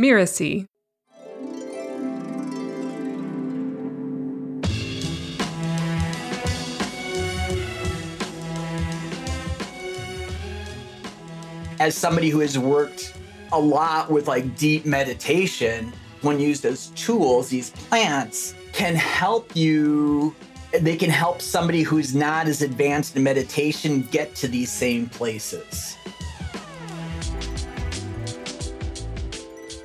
Miracy. 0.00 0.64
As 11.78 11.94
somebody 11.94 12.30
who 12.30 12.40
has 12.40 12.58
worked 12.58 13.12
a 13.52 13.60
lot 13.60 14.10
with 14.10 14.26
like 14.26 14.56
deep 14.56 14.86
meditation, 14.86 15.92
when 16.22 16.40
used 16.40 16.64
as 16.64 16.86
tools, 16.96 17.50
these 17.50 17.68
plants 17.68 18.54
can 18.72 18.94
help 18.94 19.54
you 19.54 20.34
they 20.80 20.96
can 20.96 21.10
help 21.10 21.42
somebody 21.42 21.82
who's 21.82 22.14
not 22.14 22.46
as 22.46 22.62
advanced 22.62 23.16
in 23.16 23.22
meditation 23.22 24.08
get 24.10 24.34
to 24.36 24.48
these 24.48 24.72
same 24.72 25.10
places. 25.10 25.98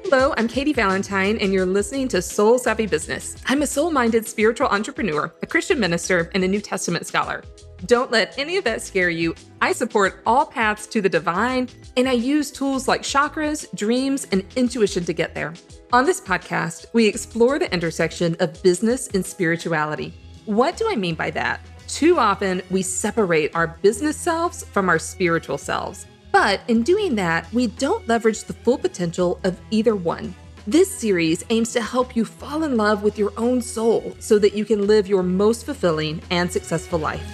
Hello, 0.08 0.36
I'm 0.38 0.48
Katy 0.48 0.72
Valentine, 0.72 1.40
and 1.40 1.52
you're 1.52 1.66
listening 1.66 2.08
to 2.10 2.22
Soul 2.22 2.60
Savvy 2.60 2.86
Business. 2.86 3.36
I'm 3.48 3.64
a 3.64 3.68
soul 3.68 3.90
minded 3.90 4.28
spiritual 4.28 4.68
entrepreneur, 4.68 5.34
a 5.42 5.48
Christian 5.48 5.80
minister, 5.80 6.30
and 6.36 6.44
a 6.44 6.48
New 6.48 6.62
Testament 6.62 7.08
scholar. 7.08 7.44
Don't 7.88 8.12
let 8.12 8.38
any 8.38 8.58
of 8.58 8.64
that 8.66 8.84
scare 8.84 9.10
you. 9.10 9.34
I 9.62 9.72
support 9.72 10.22
all 10.28 10.46
paths 10.46 10.86
to 10.88 11.02
the 11.02 11.10
divine, 11.10 11.70
and 11.98 12.08
I 12.08 12.12
use 12.12 12.52
tools 12.52 12.88
like 12.88 13.02
chakras, 13.02 13.66
dreams, 13.76 14.28
and 14.32 14.46
intuition 14.56 15.04
to 15.06 15.12
get 15.12 15.34
there. 15.34 15.56
On 15.92 16.06
this 16.06 16.22
podcast, 16.22 16.86
we 16.94 17.08
explore 17.08 17.58
the 17.58 17.74
intersection 17.74 18.36
of 18.40 18.62
business 18.62 19.08
and 19.08 19.26
spirituality. 19.26 20.14
What 20.46 20.78
do 20.78 20.88
I 20.88 20.96
mean 20.96 21.16
by 21.16 21.32
that? 21.32 21.62
Too 21.88 22.20
often, 22.20 22.62
we 22.70 22.84
separate 22.84 23.56
our 23.56 23.70
business 23.82 24.18
selves 24.18 24.66
from 24.66 24.88
our 24.88 25.00
spiritual 25.00 25.58
selves. 25.58 26.06
But 26.36 26.60
in 26.68 26.84
doing 26.84 27.16
that, 27.16 27.48
we 27.54 27.68
don't 27.68 28.06
leverage 28.10 28.44
the 28.44 28.52
full 28.52 28.78
potential 28.78 29.40
of 29.46 29.58
either 29.72 29.96
one. 29.96 30.36
This 30.68 30.94
series 30.94 31.46
aims 31.50 31.72
to 31.72 31.82
help 31.82 32.14
you 32.14 32.26
fall 32.26 32.64
in 32.64 32.76
love 32.76 33.04
with 33.04 33.18
your 33.18 33.32
own 33.38 33.62
soul 33.62 34.14
so 34.20 34.38
that 34.40 34.54
you 34.54 34.66
can 34.66 34.86
live 34.86 35.08
your 35.08 35.24
most 35.24 35.66
fulfilling 35.66 36.22
and 36.32 36.52
successful 36.52 37.00
life. 37.00 37.26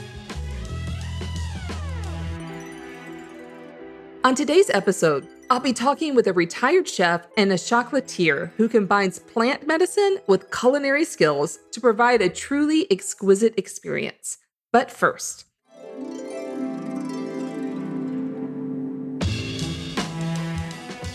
On 4.24 4.36
today's 4.36 4.70
episode, 4.70 5.28
I'll 5.50 5.60
be 5.60 5.74
talking 5.74 6.14
with 6.14 6.28
a 6.28 6.34
retired 6.34 6.88
chef 6.88 7.26
and 7.38 7.52
a 7.52 7.56
chocolatier 7.56 8.52
who 8.58 8.70
combines 8.70 9.18
plant 9.18 9.66
medicine 9.66 10.20
with 10.28 10.52
culinary 10.52 11.06
skills 11.06 11.58
to 11.72 11.82
provide 11.82 12.22
a 12.22 12.30
truly 12.30 12.86
exquisite 12.92 13.56
experience. 13.58 14.38
But 14.72 14.92
first, 14.92 15.46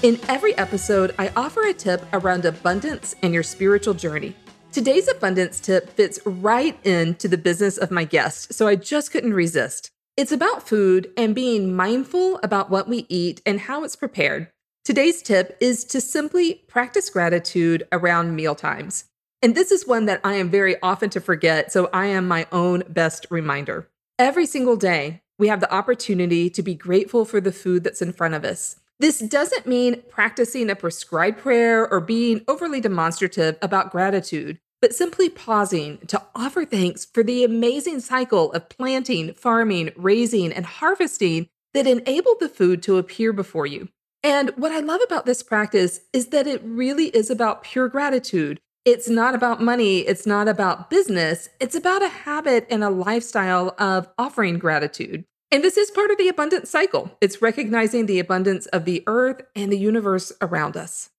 In 0.02 0.20
every 0.28 0.56
episode, 0.58 1.14
I 1.18 1.32
offer 1.36 1.62
a 1.62 1.72
tip 1.72 2.04
around 2.12 2.44
abundance 2.44 3.16
and 3.22 3.32
your 3.32 3.42
spiritual 3.42 3.94
journey. 3.94 4.36
Today's 4.70 5.08
abundance 5.08 5.58
tip 5.58 5.88
fits 5.88 6.20
right 6.26 6.78
into 6.84 7.28
the 7.28 7.38
business 7.38 7.78
of 7.78 7.90
my 7.90 8.04
guest, 8.04 8.52
so 8.52 8.68
I 8.68 8.76
just 8.76 9.10
couldn't 9.10 9.32
resist. 9.32 9.90
It's 10.14 10.32
about 10.32 10.68
food 10.68 11.10
and 11.16 11.34
being 11.34 11.74
mindful 11.74 12.38
about 12.42 12.68
what 12.68 12.88
we 12.88 13.06
eat 13.08 13.40
and 13.46 13.58
how 13.58 13.84
it's 13.84 13.96
prepared. 13.96 14.48
Today's 14.84 15.22
tip 15.22 15.56
is 15.62 15.82
to 15.86 16.02
simply 16.02 16.62
practice 16.68 17.08
gratitude 17.08 17.88
around 17.90 18.36
meal 18.36 18.54
times. 18.54 19.06
And 19.40 19.54
this 19.54 19.72
is 19.72 19.86
one 19.86 20.04
that 20.06 20.20
I 20.22 20.34
am 20.34 20.50
very 20.50 20.76
often 20.82 21.08
to 21.10 21.22
forget, 21.22 21.72
so 21.72 21.88
I 21.90 22.06
am 22.06 22.28
my 22.28 22.46
own 22.52 22.82
best 22.86 23.26
reminder. 23.30 23.88
Every 24.18 24.44
single 24.44 24.76
day, 24.76 25.22
we 25.38 25.48
have 25.48 25.60
the 25.60 25.74
opportunity 25.74 26.50
to 26.50 26.62
be 26.62 26.74
grateful 26.74 27.24
for 27.24 27.40
the 27.40 27.52
food 27.52 27.82
that's 27.82 28.02
in 28.02 28.12
front 28.12 28.34
of 28.34 28.44
us. 28.44 28.76
This 28.98 29.18
doesn't 29.18 29.66
mean 29.66 30.02
practicing 30.08 30.70
a 30.70 30.76
prescribed 30.76 31.38
prayer 31.38 31.86
or 31.90 32.00
being 32.00 32.42
overly 32.48 32.80
demonstrative 32.80 33.58
about 33.62 33.90
gratitude 33.90 34.58
but 34.80 34.94
simply 34.94 35.28
pausing 35.28 35.98
to 36.06 36.22
offer 36.34 36.64
thanks 36.64 37.04
for 37.04 37.22
the 37.22 37.44
amazing 37.44 38.00
cycle 38.00 38.52
of 38.52 38.68
planting, 38.68 39.32
farming, 39.34 39.90
raising, 39.96 40.52
and 40.52 40.66
harvesting 40.66 41.48
that 41.74 41.86
enabled 41.86 42.38
the 42.40 42.48
food 42.48 42.82
to 42.82 42.98
appear 42.98 43.32
before 43.32 43.66
you. 43.66 43.88
And 44.22 44.50
what 44.50 44.72
I 44.72 44.80
love 44.80 45.00
about 45.04 45.26
this 45.26 45.42
practice 45.42 46.00
is 46.12 46.28
that 46.28 46.46
it 46.46 46.62
really 46.64 47.06
is 47.08 47.30
about 47.30 47.62
pure 47.62 47.88
gratitude. 47.88 48.60
It's 48.84 49.08
not 49.08 49.34
about 49.34 49.62
money, 49.62 50.00
it's 50.00 50.26
not 50.26 50.48
about 50.48 50.90
business, 50.90 51.48
it's 51.58 51.74
about 51.74 52.02
a 52.02 52.08
habit 52.08 52.66
and 52.70 52.84
a 52.84 52.90
lifestyle 52.90 53.74
of 53.78 54.08
offering 54.16 54.58
gratitude. 54.58 55.24
And 55.52 55.62
this 55.62 55.76
is 55.76 55.92
part 55.92 56.10
of 56.10 56.18
the 56.18 56.28
abundance 56.28 56.70
cycle. 56.70 57.16
It's 57.20 57.40
recognizing 57.40 58.06
the 58.06 58.18
abundance 58.18 58.66
of 58.66 58.84
the 58.84 59.04
earth 59.06 59.42
and 59.54 59.70
the 59.70 59.78
universe 59.78 60.32
around 60.42 60.76
us. 60.76 61.10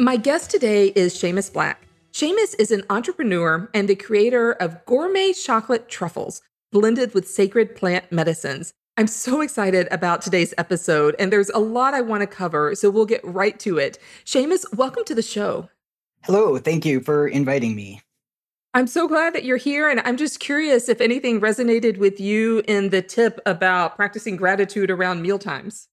My 0.00 0.16
guest 0.16 0.52
today 0.52 0.92
is 0.94 1.12
Seamus 1.14 1.52
Black. 1.52 1.82
Seamus 2.12 2.54
is 2.60 2.70
an 2.70 2.84
entrepreneur 2.88 3.68
and 3.74 3.88
the 3.88 3.96
creator 3.96 4.52
of 4.52 4.84
gourmet 4.86 5.32
chocolate 5.32 5.88
truffles 5.88 6.40
blended 6.70 7.12
with 7.12 7.28
sacred 7.28 7.74
plant 7.74 8.12
medicines. 8.12 8.72
I'm 8.98 9.06
so 9.06 9.42
excited 9.42 9.86
about 9.92 10.22
today's 10.22 10.52
episode, 10.58 11.14
and 11.20 11.32
there's 11.32 11.50
a 11.50 11.60
lot 11.60 11.94
I 11.94 12.00
want 12.00 12.22
to 12.22 12.26
cover, 12.26 12.74
so 12.74 12.90
we'll 12.90 13.06
get 13.06 13.24
right 13.24 13.56
to 13.60 13.78
it. 13.78 13.96
Seamus, 14.24 14.64
welcome 14.74 15.04
to 15.04 15.14
the 15.14 15.22
show. 15.22 15.68
Hello, 16.24 16.58
thank 16.58 16.84
you 16.84 16.98
for 16.98 17.28
inviting 17.28 17.76
me. 17.76 18.02
I'm 18.74 18.88
so 18.88 19.06
glad 19.06 19.36
that 19.36 19.44
you're 19.44 19.56
here, 19.56 19.88
and 19.88 20.00
I'm 20.00 20.16
just 20.16 20.40
curious 20.40 20.88
if 20.88 21.00
anything 21.00 21.40
resonated 21.40 21.98
with 21.98 22.18
you 22.18 22.64
in 22.66 22.88
the 22.88 23.00
tip 23.00 23.38
about 23.46 23.94
practicing 23.94 24.34
gratitude 24.34 24.90
around 24.90 25.22
mealtimes. 25.22 25.86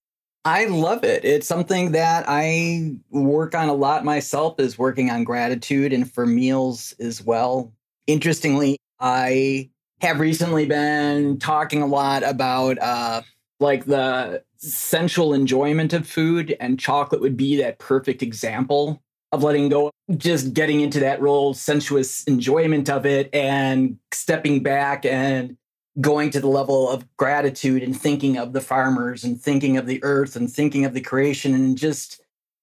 I 0.44 0.64
love 0.64 1.04
it. 1.04 1.24
It's 1.24 1.46
something 1.46 1.92
that 1.92 2.24
I 2.26 2.96
work 3.10 3.54
on 3.54 3.68
a 3.68 3.74
lot 3.74 4.04
myself 4.04 4.58
is 4.58 4.80
working 4.80 5.12
on 5.12 5.22
gratitude 5.22 5.92
and 5.92 6.12
for 6.12 6.26
meals 6.26 6.92
as 6.98 7.22
well. 7.22 7.72
Interestingly, 8.08 8.78
I 8.98 9.70
have 10.00 10.20
recently 10.20 10.66
been 10.66 11.38
talking 11.38 11.82
a 11.82 11.86
lot 11.86 12.22
about 12.22 12.78
uh 12.78 13.22
like 13.60 13.86
the 13.86 14.42
sensual 14.58 15.32
enjoyment 15.32 15.92
of 15.92 16.06
food 16.06 16.56
and 16.60 16.78
chocolate 16.78 17.20
would 17.20 17.36
be 17.36 17.56
that 17.56 17.78
perfect 17.78 18.22
example 18.22 19.02
of 19.32 19.42
letting 19.42 19.68
go 19.68 19.90
just 20.16 20.54
getting 20.54 20.80
into 20.80 21.00
that 21.00 21.20
real 21.20 21.52
sensuous 21.54 22.24
enjoyment 22.24 22.88
of 22.88 23.06
it 23.06 23.28
and 23.34 23.98
stepping 24.12 24.62
back 24.62 25.04
and 25.04 25.56
going 26.00 26.30
to 26.30 26.40
the 26.40 26.48
level 26.48 26.88
of 26.90 27.06
gratitude 27.16 27.82
and 27.82 27.98
thinking 27.98 28.36
of 28.36 28.52
the 28.52 28.60
farmers 28.60 29.24
and 29.24 29.40
thinking 29.40 29.76
of 29.76 29.86
the 29.86 30.02
earth 30.04 30.36
and 30.36 30.50
thinking 30.50 30.84
of 30.84 30.92
the 30.92 31.00
creation 31.00 31.54
and 31.54 31.78
just 31.78 32.20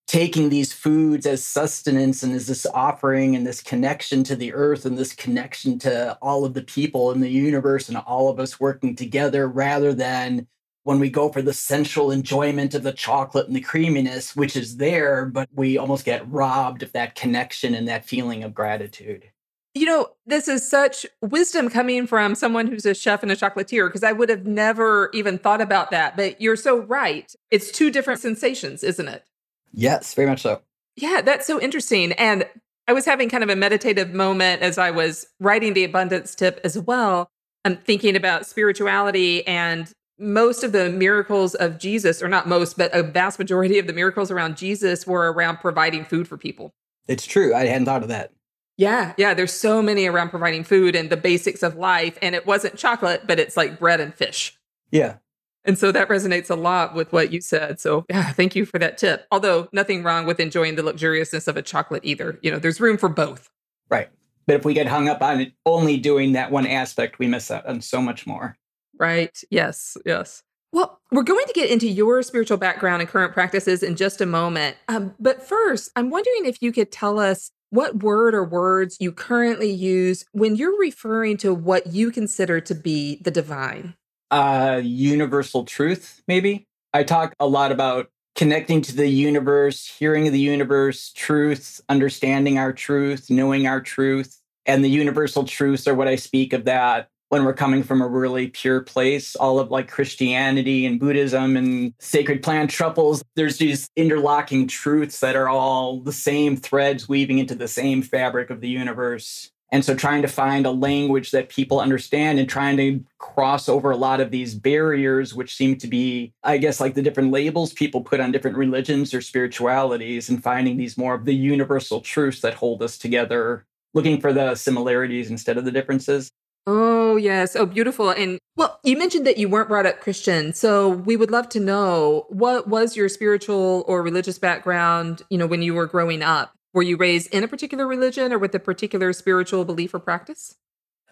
taking 0.08 0.50
these 0.50 0.74
foods 0.74 1.26
as 1.26 1.44
sustenance 1.44 2.24
and 2.24 2.34
as 2.34 2.48
this 2.48 2.66
offering 2.68 3.36
and 3.36 3.48
this 3.48 3.62
connection 3.62 4.24
to 4.24 4.36
the 4.36 4.54
earth 4.54 4.86
and 4.86 4.98
this 4.98 5.14
connection 5.14 5.80
to 5.80 6.18
all 6.22 6.46
of 6.46 6.54
the 6.54 6.62
people 6.62 7.12
in 7.12 7.22
the 7.22 7.30
universe 7.30 7.88
and 7.88 7.98
all 7.98 8.30
of 8.30 8.40
us 8.40 8.60
working 8.60 8.96
together 8.96 9.48
rather 9.48 9.94
than 9.94 10.48
when 10.84 11.00
we 11.00 11.10
go 11.10 11.30
for 11.30 11.42
the 11.42 11.54
sensual 11.54 12.12
enjoyment 12.12 12.74
of 12.74 12.84
the 12.84 12.92
chocolate 12.92 13.48
and 13.48 13.56
the 13.56 13.62
creaminess, 13.62 14.36
which 14.36 14.56
is 14.56 14.78
there, 14.78 15.26
but 15.26 15.48
we 15.54 15.78
almost 15.78 16.04
get 16.04 16.30
robbed 16.30 16.84
of 16.84 16.92
that 16.92 17.16
connection 17.16 17.74
and 17.74 17.88
that 17.88 18.06
feeling 18.06 18.44
of 18.44 18.54
gratitude. 18.54 19.30
You 19.74 19.86
know, 19.88 20.10
this 20.28 20.48
is 20.48 20.70
such 20.70 21.06
wisdom 21.22 21.70
coming 21.70 22.06
from 22.06 22.36
someone 22.36 22.68
who's 22.68 22.86
a 22.86 22.94
chef 22.94 23.24
and 23.24 23.32
a 23.32 23.36
chocolatier 23.36 23.88
because 23.88 24.04
I 24.04 24.12
would 24.12 24.30
have 24.30 24.46
never 24.46 25.10
even 25.14 25.40
thought 25.40 25.62
about 25.62 25.90
that. 25.90 26.16
But 26.16 26.40
you're 26.40 26.58
so 26.58 26.82
right. 26.82 27.34
It's 27.50 27.72
two 27.72 27.90
different 27.90 28.20
sensations, 28.20 28.84
isn't 28.84 29.08
it? 29.08 29.26
Yes, 29.74 30.14
very 30.14 30.28
much 30.28 30.42
so. 30.42 30.62
Yeah, 30.96 31.22
that's 31.22 31.48
so 31.48 31.60
interesting. 31.60 32.12
And 32.14 32.46
I 32.88 32.94
was 32.94 33.06
having 33.06 33.30
kind 33.30 33.44
of 33.44 33.50
a 33.50 33.56
meditative 33.56 34.14
moment 34.14 34.62
as 34.62 34.78
I 34.78 34.92
was 34.92 35.26
writing 35.40 35.74
the 35.74 35.84
abundance 35.84 36.36
tip 36.36 36.60
as 36.64 36.78
well. 36.78 37.30
I'm 37.66 37.78
thinking 37.78 38.16
about 38.16 38.46
spirituality 38.46 39.46
and 39.48 39.92
most 40.20 40.64
of 40.64 40.74
the 40.74 40.90
miracles 40.90 41.56
of 41.56 41.80
Jesus, 41.80 42.22
or 42.22 42.28
not 42.28 42.48
most, 42.48 42.78
but 42.78 42.94
a 42.94 43.02
vast 43.02 43.40
majority 43.40 43.80
of 43.80 43.88
the 43.88 43.94
miracles 43.94 44.30
around 44.30 44.58
Jesus 44.58 45.08
were 45.08 45.32
around 45.32 45.58
providing 45.58 46.06
food 46.06 46.28
for 46.28 46.38
people. 46.38 46.72
It's 47.08 47.26
true. 47.26 47.54
I 47.56 47.66
hadn't 47.66 47.86
thought 47.86 48.04
of 48.04 48.10
that. 48.10 48.32
Yeah, 48.78 49.14
yeah. 49.18 49.34
There's 49.34 49.54
so 49.54 49.82
many 49.82 50.06
around 50.06 50.30
providing 50.30 50.64
food 50.64 50.96
and 50.96 51.10
the 51.10 51.18
basics 51.18 51.64
of 51.64 51.76
life. 51.76 52.18
And 52.22 52.36
it 52.36 52.46
wasn't 52.46 52.78
chocolate, 52.78 53.24
but 53.28 53.40
it's 53.40 53.58
like 53.58 53.80
bread 53.80 54.00
and 54.00 54.14
fish. 54.14 54.58
Yeah. 54.92 55.18
And 55.66 55.78
so 55.78 55.92
that 55.92 56.10
resonates 56.10 56.50
a 56.50 56.56
lot 56.56 56.94
with 56.94 57.12
what 57.14 57.32
you 57.32 57.42
said. 57.42 57.80
So, 57.80 58.06
yeah, 58.10 58.32
thank 58.32 58.56
you 58.56 58.66
for 58.66 58.80
that 58.80 58.98
tip. 58.98 59.26
Although, 59.32 59.70
nothing 59.72 60.04
wrong 60.04 60.26
with 60.26 60.40
enjoying 60.40 60.76
the 60.76 60.84
luxuriousness 60.84 61.48
of 61.48 61.56
a 61.56 61.62
chocolate 61.62 62.04
either. 62.04 62.38
You 62.42 62.52
know, 62.52 62.60
there's 62.60 62.82
room 62.82 62.98
for 62.98 63.10
both. 63.10 63.50
Right. 63.90 64.10
But 64.46 64.58
if 64.58 64.66
we 64.66 64.74
get 64.74 64.88
hung 64.88 65.08
up 65.08 65.22
on 65.22 65.40
it 65.40 65.54
only 65.66 65.98
doing 65.98 66.34
that 66.34 66.52
one 66.52 66.68
aspect, 66.68 67.20
we 67.20 67.28
miss 67.28 67.50
out 67.50 67.66
on 67.66 67.82
so 67.82 68.02
much 68.02 68.28
more. 68.28 68.58
Right. 69.00 69.38
Yes. 69.50 69.96
Yes. 70.06 70.44
Well, 70.74 71.00
we're 71.12 71.24
going 71.24 71.46
to 71.46 71.54
get 71.54 71.70
into 71.70 71.88
your 71.88 72.24
spiritual 72.24 72.58
background 72.58 73.02
and 73.02 73.10
current 73.10 73.34
practices 73.34 73.84
in 73.84 73.96
just 73.96 74.22
a 74.22 74.26
moment. 74.26 74.76
Um, 74.88 75.14
but 75.20 75.48
first, 75.48 75.92
I'm 75.96 76.10
wondering 76.10 76.46
if 76.46 76.62
you 76.62 76.72
could 76.72 76.92
tell 76.92 77.20
us 77.20 77.52
what 77.70 78.04
word 78.04 78.34
or 78.34 78.44
words 78.44 78.98
you 79.00 79.12
currently 79.12 79.72
use 79.72 80.26
when 80.32 80.56
you're 80.56 80.78
referring 80.78 81.38
to 81.38 81.54
what 81.54 81.88
you 81.88 82.12
consider 82.12 82.60
to 82.62 82.76
be 82.76 83.22
the 83.24 83.32
divine. 83.32 83.96
Uh, 84.34 84.82
universal 84.84 85.64
truth, 85.64 86.24
maybe. 86.28 86.66
I 86.92 87.04
talk 87.04 87.36
a 87.40 87.46
lot 87.46 87.72
about 87.72 88.10
connecting 88.34 88.82
to 88.82 88.96
the 88.96 89.08
universe, 89.08 89.86
hearing 89.86 90.32
the 90.32 90.40
universe, 90.40 91.14
truth, 91.14 91.80
understanding 91.88 92.58
our 92.58 92.74
truth, 92.74 93.30
knowing 93.30 93.68
our 93.68 93.80
truth. 93.80 94.42
And 94.66 94.84
the 94.84 94.90
universal 94.90 95.44
truths 95.44 95.88
are 95.88 95.94
what 95.94 96.08
I 96.08 96.16
speak 96.16 96.52
of 96.52 96.66
that 96.66 97.10
when 97.30 97.46
we're 97.46 97.54
coming 97.54 97.84
from 97.84 98.02
a 98.02 98.08
really 98.08 98.48
pure 98.48 98.82
place. 98.82 99.36
All 99.36 99.60
of 99.60 99.70
like 99.70 99.88
Christianity 99.88 100.88
and 100.88 101.00
Buddhism 101.00 101.56
and 101.56 101.94
sacred 102.00 102.42
plant 102.42 102.72
truffles, 102.72 103.24
there's 103.36 103.60
these 103.60 103.88
interlocking 103.96 104.68
truths 104.68 105.20
that 105.20 105.36
are 105.36 105.48
all 105.48 106.00
the 106.00 106.12
same 106.12 106.58
threads 106.58 107.08
weaving 107.08 107.38
into 107.38 107.54
the 107.54 107.68
same 107.68 108.02
fabric 108.02 108.50
of 108.50 108.62
the 108.62 108.70
universe. 108.70 109.52
And 109.74 109.84
so 109.84 109.96
trying 109.96 110.22
to 110.22 110.28
find 110.28 110.68
a 110.68 110.72
language 110.72 111.32
that 111.32 111.50
people 111.50 111.80
understand 111.80 112.38
and 112.38 112.48
trying 112.48 112.78
to 112.78 113.04
cross 113.18 113.68
over 113.68 113.90
a 113.90 113.98
lot 113.98 114.22
of 114.22 114.30
these 114.30 114.54
barriers, 114.54 115.34
which 115.34 115.56
seem 115.56 115.78
to 115.80 115.88
be, 115.88 116.32
I 116.44 116.60
guess, 116.60 116.80
like 116.80 116.94
the 116.94 117.02
different 117.02 117.32
labels 117.32 117.74
people 117.74 118.02
put 118.02 118.20
on 118.20 118.32
different 118.32 118.56
religions 118.56 119.16
or 119.16 119.22
spiritualities, 119.22 120.30
and 120.30 120.44
finding 120.44 120.78
these 120.78 120.96
more 120.96 121.16
of 121.16 121.26
the 121.26 121.34
universal 121.34 122.02
truths 122.02 122.42
that 122.42 122.54
hold 122.54 122.84
us 122.84 123.00
together, 123.00 123.66
looking 123.96 124.22
for 124.22 124.32
the 124.32 124.54
similarities 124.54 125.32
instead 125.32 125.58
of 125.58 125.66
the 125.66 125.72
differences. 125.72 126.30
Oh, 126.68 127.16
yes. 127.16 127.56
Oh, 127.56 127.66
beautiful. 127.66 128.12
And 128.12 128.38
well, 128.56 128.80
you 128.84 128.96
mentioned 128.96 129.26
that 129.26 129.40
you 129.40 129.50
weren't 129.50 129.70
brought 129.70 129.88
up 129.88 130.02
Christian. 130.02 130.54
So 130.54 130.88
we 130.88 131.18
would 131.18 131.32
love 131.32 131.50
to 131.50 131.60
know 131.60 132.28
what 132.30 132.68
was 132.68 132.96
your 132.96 133.10
spiritual 133.10 133.84
or 133.88 134.04
religious 134.04 134.38
background, 134.38 135.24
you 135.32 135.40
know, 135.40 135.48
when 135.48 135.64
you 135.64 135.74
were 135.74 135.88
growing 135.88 136.22
up? 136.22 136.54
Were 136.74 136.82
you 136.82 136.98
raised 136.98 137.34
in 137.34 137.44
a 137.44 137.48
particular 137.48 137.86
religion 137.86 138.34
or 138.34 138.40
with 138.40 138.56
a 138.56 138.60
particular 138.60 139.14
spiritual 139.14 139.64
belief 139.64 139.94
or 139.94 140.00
practice? 140.00 140.56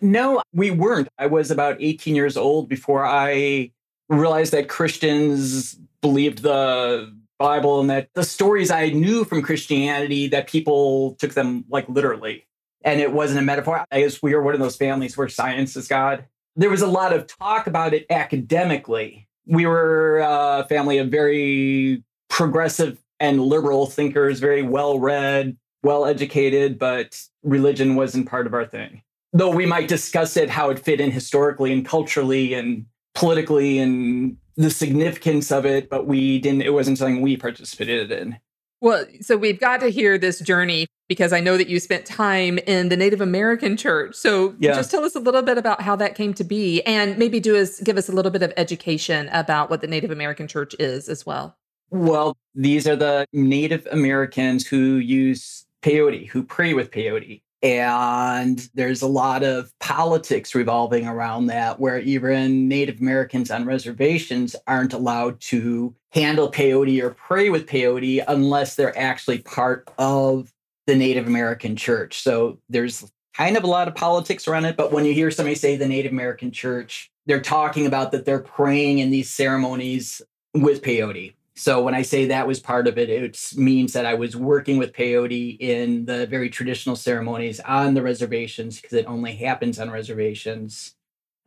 No, 0.01 0.41
we 0.51 0.71
weren't. 0.71 1.07
I 1.19 1.27
was 1.27 1.51
about 1.51 1.77
18 1.79 2.15
years 2.15 2.35
old 2.35 2.67
before 2.67 3.05
I 3.05 3.71
realized 4.09 4.53
that 4.53 4.67
Christians 4.67 5.75
believed 6.01 6.39
the 6.39 7.15
Bible 7.37 7.79
and 7.79 7.89
that 7.91 8.09
the 8.15 8.23
stories 8.23 8.71
I 8.71 8.89
knew 8.89 9.23
from 9.23 9.43
Christianity 9.43 10.27
that 10.29 10.47
people 10.47 11.15
took 11.15 11.33
them 11.33 11.65
like 11.69 11.87
literally. 11.87 12.47
And 12.83 12.99
it 12.99 13.13
wasn't 13.13 13.39
a 13.39 13.43
metaphor. 13.43 13.85
I 13.91 14.01
guess 14.01 14.23
we 14.23 14.33
are 14.33 14.41
one 14.41 14.55
of 14.55 14.59
those 14.59 14.75
families 14.75 15.15
where 15.15 15.29
science 15.29 15.75
is 15.75 15.87
God. 15.87 16.25
There 16.55 16.71
was 16.71 16.81
a 16.81 16.87
lot 16.87 17.13
of 17.13 17.27
talk 17.27 17.67
about 17.67 17.93
it 17.93 18.07
academically. 18.09 19.27
We 19.45 19.67
were 19.67 20.19
a 20.19 20.65
family 20.67 20.97
of 20.97 21.09
very 21.09 22.03
progressive 22.29 23.00
and 23.21 23.39
liberal 23.39 23.85
thinkers, 23.85 24.39
very 24.39 24.63
well 24.63 24.99
read, 24.99 25.55
well 25.83 26.05
educated, 26.05 26.77
but 26.77 27.17
religion 27.43 27.95
wasn't 27.95 28.27
part 28.27 28.47
of 28.47 28.53
our 28.53 28.65
thing. 28.65 29.03
Though 29.31 29.51
we 29.51 29.65
might 29.65 29.87
discuss 29.87 30.35
it, 30.35 30.49
how 30.49 30.71
it 30.71 30.79
fit 30.79 30.99
in 30.99 31.11
historically 31.11 31.71
and 31.71 31.85
culturally 31.85 32.53
and 32.53 32.85
politically 33.13 33.79
and 33.79 34.35
the 34.57 34.69
significance 34.69 35.51
of 35.51 35.65
it, 35.65 35.89
but 35.89 36.07
we 36.07 36.39
didn't, 36.39 36.63
it 36.63 36.73
wasn't 36.73 36.97
something 36.97 37.21
we 37.21 37.37
participated 37.37 38.11
in. 38.11 38.37
Well, 38.81 39.05
so 39.21 39.37
we've 39.37 39.59
got 39.59 39.79
to 39.81 39.89
hear 39.89 40.17
this 40.17 40.39
journey 40.39 40.87
because 41.07 41.31
I 41.31 41.39
know 41.39 41.55
that 41.55 41.67
you 41.69 41.79
spent 41.79 42.05
time 42.05 42.57
in 42.59 42.89
the 42.89 42.97
Native 42.97 43.21
American 43.21 43.77
church. 43.77 44.15
So 44.15 44.55
yeah. 44.59 44.73
just 44.73 44.89
tell 44.89 45.03
us 45.03 45.15
a 45.15 45.19
little 45.19 45.43
bit 45.43 45.59
about 45.59 45.81
how 45.81 45.95
that 45.97 46.15
came 46.15 46.33
to 46.33 46.43
be 46.43 46.81
and 46.81 47.17
maybe 47.17 47.39
do 47.39 47.55
us 47.55 47.79
give 47.81 47.97
us 47.97 48.09
a 48.09 48.11
little 48.11 48.31
bit 48.31 48.41
of 48.41 48.51
education 48.57 49.29
about 49.31 49.69
what 49.69 49.81
the 49.81 49.87
Native 49.87 50.09
American 50.09 50.47
church 50.47 50.75
is 50.79 51.07
as 51.07 51.25
well. 51.25 51.55
Well, 51.91 52.37
these 52.55 52.87
are 52.87 52.95
the 52.95 53.25
Native 53.33 53.85
Americans 53.91 54.65
who 54.65 54.95
use 54.95 55.65
peyote, 55.83 56.29
who 56.29 56.41
pray 56.41 56.73
with 56.73 56.89
peyote. 56.89 57.41
And 57.63 58.67
there's 58.73 59.03
a 59.03 59.07
lot 59.07 59.43
of 59.43 59.71
politics 59.79 60.55
revolving 60.55 61.05
around 61.05 61.47
that, 61.47 61.79
where 61.79 61.99
even 61.99 62.67
Native 62.67 63.01
Americans 63.01 63.51
on 63.51 63.65
reservations 63.65 64.55
aren't 64.65 64.93
allowed 64.93 65.39
to 65.41 65.93
handle 66.11 66.51
peyote 66.51 67.03
or 67.03 67.11
pray 67.11 67.49
with 67.49 67.67
peyote 67.67 68.23
unless 68.27 68.75
they're 68.75 68.97
actually 68.97 69.39
part 69.39 69.87
of 69.99 70.51
the 70.87 70.95
Native 70.95 71.27
American 71.27 71.75
church. 71.75 72.21
So 72.21 72.57
there's 72.69 73.11
kind 73.35 73.55
of 73.57 73.63
a 73.63 73.67
lot 73.67 73.87
of 73.87 73.95
politics 73.95 74.47
around 74.47 74.65
it. 74.65 74.75
But 74.77 74.91
when 74.91 75.05
you 75.05 75.13
hear 75.13 75.29
somebody 75.29 75.55
say 75.55 75.75
the 75.75 75.87
Native 75.87 76.13
American 76.13 76.51
church, 76.51 77.11
they're 77.27 77.41
talking 77.41 77.85
about 77.85 78.11
that 78.13 78.25
they're 78.25 78.39
praying 78.39 78.99
in 78.99 79.11
these 79.11 79.29
ceremonies 79.29 80.21
with 80.53 80.81
peyote. 80.81 81.33
So 81.55 81.81
when 81.81 81.93
I 81.93 82.01
say 82.01 82.25
that 82.25 82.47
was 82.47 82.59
part 82.59 82.87
of 82.87 82.97
it, 82.97 83.09
it 83.09 83.37
means 83.55 83.93
that 83.93 84.05
I 84.05 84.13
was 84.13 84.35
working 84.35 84.77
with 84.77 84.93
peyote 84.93 85.57
in 85.59 86.05
the 86.05 86.25
very 86.25 86.49
traditional 86.49 86.95
ceremonies 86.95 87.59
on 87.59 87.93
the 87.93 88.01
reservations 88.01 88.79
because 88.79 88.97
it 88.97 89.05
only 89.05 89.35
happens 89.35 89.79
on 89.79 89.91
reservations. 89.91 90.95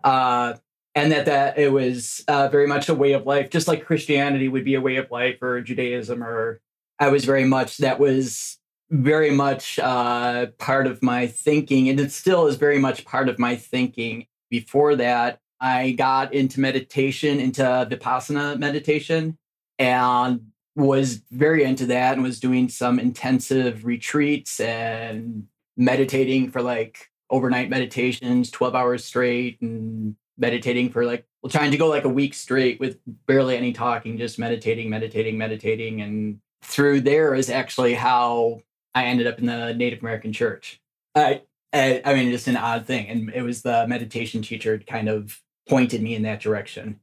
Uh, 0.03 0.55
and 0.95 1.11
that 1.11 1.27
that 1.27 1.59
it 1.59 1.73
was 1.73 2.23
uh, 2.29 2.49
very 2.49 2.67
much 2.67 2.89
a 2.89 2.95
way 2.95 3.13
of 3.13 3.27
life, 3.27 3.51
just 3.51 3.67
like 3.67 3.85
Christianity 3.85 4.49
would 4.49 4.65
be 4.65 4.75
a 4.75 4.81
way 4.81 4.97
of 4.97 5.11
life 5.11 5.43
or 5.43 5.61
Judaism, 5.61 6.23
or 6.23 6.61
I 7.01 7.09
was 7.09 7.25
very 7.25 7.45
much 7.45 7.79
that 7.79 7.99
was 7.99 8.59
very 8.91 9.31
much 9.31 9.79
uh, 9.79 10.47
part 10.59 10.87
of 10.87 11.03
my 11.03 11.27
thinking, 11.27 11.89
and 11.89 11.99
it 11.99 12.13
still 12.13 12.47
is 12.47 12.57
very 12.57 12.79
much 12.79 13.05
part 13.05 13.29
of 13.29 13.39
my 13.39 13.57
thinking. 13.57 14.27
Before 14.51 14.95
that, 14.97 15.41
I 15.61 15.93
got 15.93 16.33
into 16.33 16.61
meditation, 16.61 17.41
into 17.41 17.63
vipassana 17.63 18.59
meditation, 18.59 19.37
and 19.79 20.41
was 20.77 21.23
very 21.31 21.65
into 21.65 21.87
that 21.87 22.15
and 22.15 22.23
was 22.23 22.41
doing 22.41 22.69
some 22.69 22.99
intensive 22.99 23.85
retreats 23.85 24.59
and 24.61 25.47
meditating 25.77 26.51
for 26.51 26.63
like 26.63 27.11
overnight 27.31 27.71
meditations 27.71 28.51
12 28.51 28.75
hours 28.75 29.05
straight 29.05 29.61
and 29.61 30.17
meditating 30.37 30.91
for 30.91 31.05
like 31.05 31.25
well 31.43 31.51
trying 31.51 31.71
to 31.71 31.77
go 31.77 31.89
like 31.89 32.05
a 32.05 32.09
week 32.09 32.35
straight 32.35 32.79
with 32.81 32.99
barely 33.27 33.57
any 33.57 33.73
talking 33.73 34.19
just 34.19 34.39
meditating 34.39 34.91
meditating 34.91 35.39
meditating 35.39 36.01
and 36.01 36.39
through 36.63 37.01
there 37.01 37.35
is 37.35 37.51
actually 37.51 37.95
how 37.95 38.61
i 38.95 39.05
ended 39.05 39.27
up 39.27 39.39
in 39.39 39.47
the 39.47 39.73
native 39.75 40.01
american 40.01 40.33
church. 40.33 40.81
I 41.15 41.43
i, 41.73 42.03
I 42.05 42.15
mean 42.15 42.31
just 42.31 42.49
an 42.49 42.57
odd 42.57 42.87
thing 42.87 43.09
and 43.09 43.31
it 43.31 43.43
was 43.43 43.63
the 43.63 43.87
meditation 43.87 44.43
teacher 44.43 44.79
kind 44.79 45.09
of 45.09 45.41
pointed 45.69 46.03
me 46.03 46.15
in 46.15 46.23
that 46.23 46.41
direction 46.41 47.01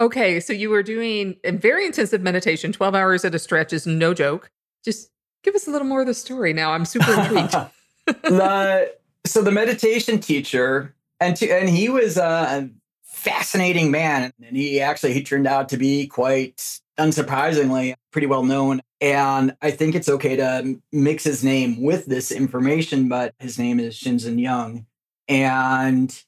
Okay, 0.00 0.38
so 0.38 0.52
you 0.52 0.70
were 0.70 0.82
doing 0.82 1.36
a 1.42 1.50
very 1.50 1.84
intensive 1.84 2.22
meditation, 2.22 2.72
12 2.72 2.94
hours 2.94 3.24
at 3.24 3.34
a 3.34 3.38
stretch 3.38 3.72
is 3.72 3.86
no 3.86 4.14
joke. 4.14 4.50
Just 4.84 5.10
give 5.42 5.54
us 5.54 5.66
a 5.66 5.70
little 5.70 5.88
more 5.88 6.02
of 6.02 6.06
the 6.06 6.14
story 6.14 6.52
now. 6.52 6.72
I'm 6.72 6.84
super 6.84 7.12
intrigued. 7.12 7.56
the, 8.06 8.94
so 9.26 9.42
the 9.42 9.50
meditation 9.50 10.20
teacher, 10.20 10.94
and 11.18 11.34
to, 11.36 11.50
and 11.50 11.68
he 11.68 11.88
was 11.88 12.16
a 12.16 12.70
fascinating 13.04 13.90
man, 13.90 14.32
and 14.46 14.56
he 14.56 14.80
actually 14.80 15.14
he 15.14 15.22
turned 15.22 15.48
out 15.48 15.68
to 15.70 15.76
be 15.76 16.06
quite 16.06 16.80
unsurprisingly 16.98 17.94
pretty 18.12 18.26
well 18.26 18.44
known. 18.44 18.80
And 19.00 19.56
I 19.62 19.70
think 19.70 19.94
it's 19.94 20.08
okay 20.08 20.36
to 20.36 20.80
mix 20.92 21.24
his 21.24 21.44
name 21.44 21.82
with 21.82 22.06
this 22.06 22.30
information, 22.30 23.08
but 23.08 23.34
his 23.38 23.58
name 23.58 23.80
is 23.80 23.96
Shinzen 23.96 24.40
Young. 24.40 24.86
And 25.28 26.22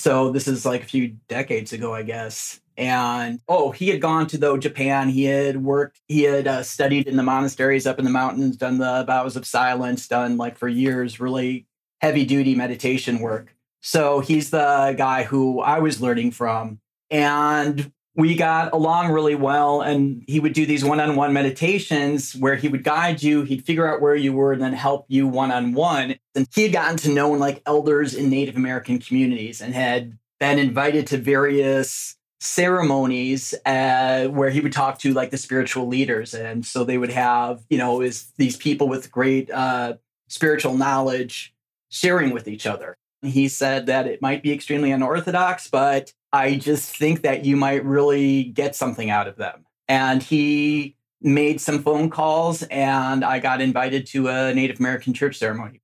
so 0.00 0.30
this 0.30 0.48
is 0.48 0.64
like 0.64 0.82
a 0.82 0.86
few 0.86 1.08
decades 1.28 1.72
ago, 1.74 1.94
I 1.94 2.02
guess. 2.02 2.60
And 2.76 3.40
oh 3.48 3.70
he 3.70 3.88
had 3.88 4.00
gone 4.00 4.26
to 4.28 4.38
though 4.38 4.56
japan. 4.56 5.10
He 5.10 5.24
had 5.24 5.62
worked 5.62 6.00
he 6.08 6.22
had 6.22 6.48
uh, 6.48 6.62
studied 6.62 7.06
in 7.06 7.16
the 7.16 7.22
monasteries 7.22 7.86
up 7.86 7.98
in 7.98 8.06
the 8.06 8.10
mountains 8.10 8.56
done 8.56 8.78
the 8.78 9.04
vows 9.06 9.36
of 9.36 9.46
silence 9.46 10.08
done 10.08 10.38
like 10.38 10.56
for 10.56 10.68
years 10.68 11.20
really 11.20 11.66
heavy 12.00 12.24
duty 12.24 12.54
meditation 12.54 13.18
work. 13.18 13.54
So 13.82 14.20
he's 14.20 14.50
the 14.50 14.94
guy 14.96 15.24
who 15.24 15.60
i 15.60 15.78
was 15.78 16.00
learning 16.00 16.30
from. 16.30 16.80
And 17.10 17.92
we 18.16 18.34
got 18.34 18.72
along 18.72 19.12
really 19.12 19.34
well 19.34 19.82
and 19.82 20.24
he 20.26 20.40
would 20.40 20.52
do 20.52 20.66
these 20.66 20.84
one-on-one 20.84 21.32
meditations 21.32 22.34
where 22.34 22.56
he 22.56 22.68
would 22.68 22.82
guide 22.82 23.22
you 23.22 23.42
he'd 23.42 23.64
figure 23.64 23.86
out 23.86 24.00
where 24.00 24.16
you 24.16 24.32
were 24.32 24.52
and 24.52 24.60
then 24.60 24.72
help 24.72 25.06
you 25.08 25.26
one-on-one. 25.26 26.16
And 26.34 26.48
he 26.54 26.64
had 26.64 26.72
gotten 26.72 26.96
to 26.98 27.10
know 27.10 27.30
like 27.30 27.62
elders 27.66 28.14
in 28.14 28.28
native 28.28 28.56
american 28.56 28.98
communities 28.98 29.60
and 29.60 29.74
had 29.74 30.18
been 30.40 30.58
invited 30.58 31.06
to 31.08 31.18
various 31.18 32.16
ceremonies 32.40 33.54
uh, 33.66 34.26
where 34.28 34.48
he 34.48 34.60
would 34.60 34.72
talk 34.72 34.98
to 34.98 35.12
like 35.12 35.30
the 35.30 35.36
spiritual 35.36 35.86
leaders. 35.86 36.32
And 36.32 36.64
so 36.64 36.84
they 36.84 36.98
would 36.98 37.12
have 37.12 37.62
you 37.70 37.78
know 37.78 38.00
is 38.00 38.32
these 38.36 38.56
people 38.56 38.88
with 38.88 39.12
great 39.12 39.50
uh, 39.50 39.94
spiritual 40.28 40.76
knowledge 40.76 41.54
sharing 41.90 42.30
with 42.30 42.48
each 42.48 42.66
other. 42.66 42.96
He 43.22 43.48
said 43.48 43.86
that 43.86 44.06
it 44.06 44.22
might 44.22 44.42
be 44.42 44.52
extremely 44.52 44.90
unorthodox 44.90 45.68
but 45.68 46.12
i 46.32 46.54
just 46.56 46.96
think 46.96 47.22
that 47.22 47.44
you 47.44 47.56
might 47.56 47.84
really 47.84 48.44
get 48.44 48.74
something 48.74 49.10
out 49.10 49.28
of 49.28 49.36
them 49.36 49.64
and 49.88 50.22
he 50.22 50.96
made 51.22 51.60
some 51.60 51.82
phone 51.82 52.08
calls 52.10 52.62
and 52.64 53.24
i 53.24 53.38
got 53.38 53.60
invited 53.60 54.06
to 54.06 54.28
a 54.28 54.54
native 54.54 54.78
american 54.78 55.12
church 55.12 55.36
ceremony 55.36 55.80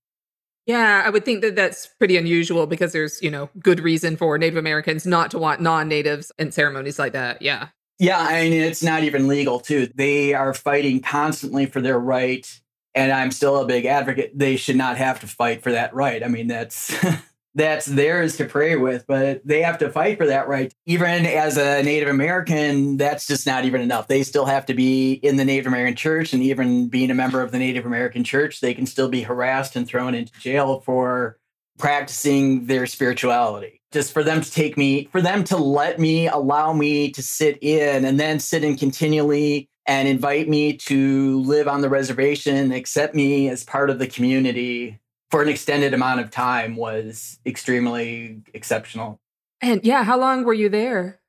yeah, 0.66 1.04
I 1.06 1.10
would 1.10 1.24
think 1.24 1.42
that 1.42 1.54
that's 1.54 1.86
pretty 1.86 2.16
unusual 2.16 2.66
because 2.66 2.92
there's, 2.92 3.22
you 3.22 3.30
know, 3.30 3.48
good 3.60 3.78
reason 3.78 4.16
for 4.16 4.36
Native 4.36 4.56
Americans 4.56 5.06
not 5.06 5.30
to 5.30 5.38
want 5.38 5.60
non 5.60 5.88
natives 5.88 6.32
in 6.38 6.50
ceremonies 6.50 6.98
like 6.98 7.12
that. 7.12 7.40
Yeah. 7.40 7.68
Yeah, 7.98 8.18
I 8.18 8.42
mean, 8.42 8.52
it's 8.60 8.82
not 8.82 9.04
even 9.04 9.26
legal, 9.26 9.58
too. 9.58 9.88
They 9.94 10.34
are 10.34 10.52
fighting 10.52 11.00
constantly 11.00 11.64
for 11.64 11.80
their 11.80 11.98
right 11.98 12.46
And 12.94 13.10
I'm 13.12 13.30
still 13.30 13.58
a 13.58 13.66
big 13.66 13.86
advocate. 13.86 14.32
They 14.36 14.56
should 14.56 14.76
not 14.76 14.98
have 14.98 15.20
to 15.20 15.26
fight 15.26 15.62
for 15.62 15.72
that 15.72 15.94
right. 15.94 16.22
I 16.22 16.28
mean, 16.28 16.48
that's 16.48 16.94
that's 17.56 17.86
theirs 17.86 18.36
to 18.36 18.44
pray 18.44 18.76
with, 18.76 19.06
but 19.06 19.40
they 19.44 19.62
have 19.62 19.78
to 19.78 19.90
fight 19.90 20.18
for 20.18 20.26
that 20.26 20.46
right. 20.46 20.72
Even 20.84 21.24
as 21.24 21.56
a 21.56 21.82
Native 21.82 22.10
American, 22.10 22.98
that's 22.98 23.26
just 23.26 23.46
not 23.46 23.64
even 23.64 23.80
enough. 23.80 24.08
They 24.08 24.22
still 24.22 24.44
have 24.44 24.66
to 24.66 24.74
be 24.74 25.14
in 25.14 25.36
the 25.36 25.44
Native 25.44 25.66
American 25.66 25.96
church, 25.96 26.34
and 26.34 26.42
even 26.42 26.88
being 26.88 27.10
a 27.10 27.14
member 27.14 27.40
of 27.40 27.52
the 27.52 27.58
Native 27.58 27.86
American 27.86 28.24
church, 28.24 28.60
they 28.60 28.74
can 28.74 28.84
still 28.84 29.08
be 29.08 29.22
harassed 29.22 29.74
and 29.74 29.88
thrown 29.88 30.14
into 30.14 30.38
jail 30.38 30.82
for 30.82 31.38
practicing 31.78 32.66
their 32.66 32.86
spirituality. 32.86 33.80
Just 33.90 34.12
for 34.12 34.22
them 34.22 34.42
to 34.42 34.50
take 34.50 34.76
me, 34.76 35.08
for 35.10 35.22
them 35.22 35.42
to 35.44 35.56
let 35.56 35.98
me, 35.98 36.28
allow 36.28 36.74
me 36.74 37.10
to 37.12 37.22
sit 37.22 37.58
in 37.62 38.04
and 38.04 38.20
then 38.20 38.38
sit 38.38 38.64
in 38.64 38.76
continually 38.76 39.70
and 39.86 40.08
invite 40.08 40.48
me 40.48 40.74
to 40.74 41.40
live 41.42 41.68
on 41.68 41.80
the 41.80 41.88
reservation, 41.88 42.72
accept 42.72 43.14
me 43.14 43.48
as 43.48 43.64
part 43.64 43.88
of 43.88 43.98
the 43.98 44.06
community 44.06 44.98
for 45.30 45.42
an 45.42 45.48
extended 45.48 45.94
amount 45.94 46.20
of 46.20 46.30
time 46.30 46.76
was 46.76 47.38
extremely 47.44 48.42
exceptional. 48.54 49.20
And 49.60 49.84
yeah, 49.84 50.04
how 50.04 50.18
long 50.18 50.44
were 50.44 50.54
you 50.54 50.68
there? 50.68 51.20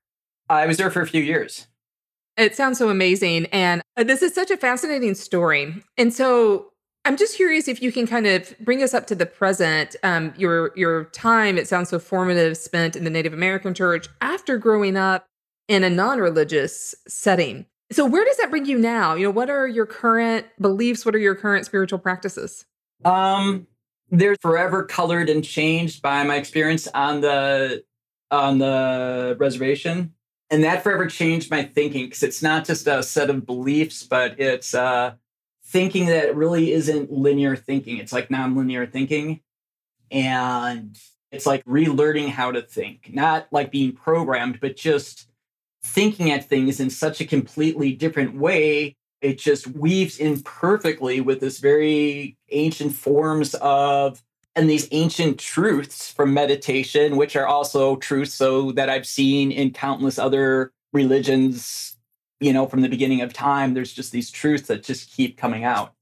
I 0.50 0.66
was 0.66 0.78
there 0.78 0.92
for 0.92 1.02
a 1.02 1.08
few 1.08 1.22
years. 1.22 1.68
It 2.38 2.56
sounds 2.56 2.78
so 2.78 2.90
amazing. 2.90 3.48
And 3.48 3.82
uh, 3.96 4.04
this 4.04 4.22
is 4.22 4.34
such 4.34 4.52
a 4.52 4.58
fascinating 4.58 5.16
story. 5.16 5.74
And 5.98 6.14
so 6.14 6.72
I'm 7.04 7.18
just 7.18 7.36
curious 7.36 7.68
if 7.68 7.82
you 7.82 7.92
can 7.92 8.06
kind 8.06 8.28
of 8.28 8.54
bring 8.60 8.84
us 8.84 8.94
up 8.94 9.08
to 9.08 9.16
the 9.16 9.26
present. 9.26 9.96
Um, 10.04 10.34
your 10.38 10.72
your 10.76 11.06
time, 11.06 11.58
it 11.58 11.68
sounds 11.68 11.90
so 11.90 12.00
formative, 12.00 12.58
spent 12.58 12.96
in 12.96 13.06
the 13.06 13.10
Native 13.10 13.34
American 13.34 13.74
church 13.74 14.08
after 14.22 14.58
growing 14.58 14.98
up 14.98 15.26
in 15.68 15.84
a 15.84 15.90
non-religious 15.90 16.94
setting. 17.08 17.66
So 17.92 18.06
where 18.06 18.26
does 18.26 18.38
that 18.38 18.50
bring 18.50 18.66
you 18.66 18.78
now? 18.78 19.16
You 19.16 19.28
know, 19.28 19.32
what 19.32 19.50
are 19.50 19.68
your 19.68 19.86
current 19.86 20.46
beliefs? 20.60 21.06
What 21.06 21.16
are 21.16 21.20
your 21.20 21.36
current 21.36 21.66
spiritual 21.66 22.00
practices? 22.00 22.66
Um, 23.06 23.68
they're 24.10 24.38
forever 24.42 24.84
colored 24.84 25.30
and 25.30 25.44
changed 25.44 26.02
by 26.02 26.24
my 26.24 26.36
experience 26.36 26.88
on 26.94 27.22
the 27.22 27.84
on 28.32 28.60
the 28.60 29.36
reservation. 29.40 30.14
And 30.50 30.64
that 30.64 30.84
forever 30.84 31.08
changed 31.08 31.52
my 31.52 31.64
thinking 31.64 32.06
because 32.06 32.24
it's 32.24 32.42
not 32.42 32.66
just 32.66 32.88
a 32.88 33.04
set 33.04 33.30
of 33.30 33.46
beliefs 33.46 34.04
but 34.04 34.40
it's 34.40 34.74
uh 34.74 35.14
thinking 35.66 36.06
that 36.06 36.36
really 36.36 36.72
isn't 36.72 37.12
linear 37.12 37.56
thinking. 37.56 37.98
It's 37.98 38.14
like 38.14 38.30
nonlinear 38.30 38.90
thinking. 38.90 39.42
And 40.10 40.98
it's 41.32 41.46
like 41.46 41.66
relearning 41.66 42.30
how 42.30 42.52
to 42.52 42.62
think 42.62 43.10
not 43.14 43.48
like 43.52 43.72
being 43.72 43.92
programmed 43.94 44.60
but 44.60 44.78
just 44.78 45.30
thinking 45.84 46.32
at 46.32 46.48
things 46.48 46.80
in 46.80 46.90
such 46.90 47.22
a 47.22 47.26
completely 47.26 47.94
different 47.94 48.36
way 48.36 48.97
it 49.22 49.38
just 49.40 49.68
weaves 49.68 50.20
in 50.20 50.42
perfectly 50.42 51.22
with 51.22 51.40
this 51.40 51.60
very 51.60 52.38
ancient 52.50 52.94
forms 52.94 53.56
of 53.56 54.24
and 54.56 54.70
these 54.70 54.88
ancient 54.92 55.40
truths 55.40 56.12
from 56.12 56.34
meditation 56.34 57.16
which 57.16 57.36
are 57.36 57.48
also 57.48 57.96
truths 57.98 58.34
so 58.34 58.72
that 58.72 58.90
i've 58.90 59.06
seen 59.06 59.52
in 59.52 59.72
countless 59.72 60.18
other 60.20 60.72
religions 60.94 61.98
you 62.40 62.54
know 62.54 62.66
from 62.68 62.82
the 62.82 62.90
beginning 62.90 63.22
of 63.22 63.34
time 63.34 63.74
there's 63.74 63.94
just 63.94 64.12
these 64.12 64.32
truths 64.32 64.68
that 64.68 64.84
just 64.84 65.12
keep 65.12 65.38
coming 65.38 65.64
out 65.64 65.94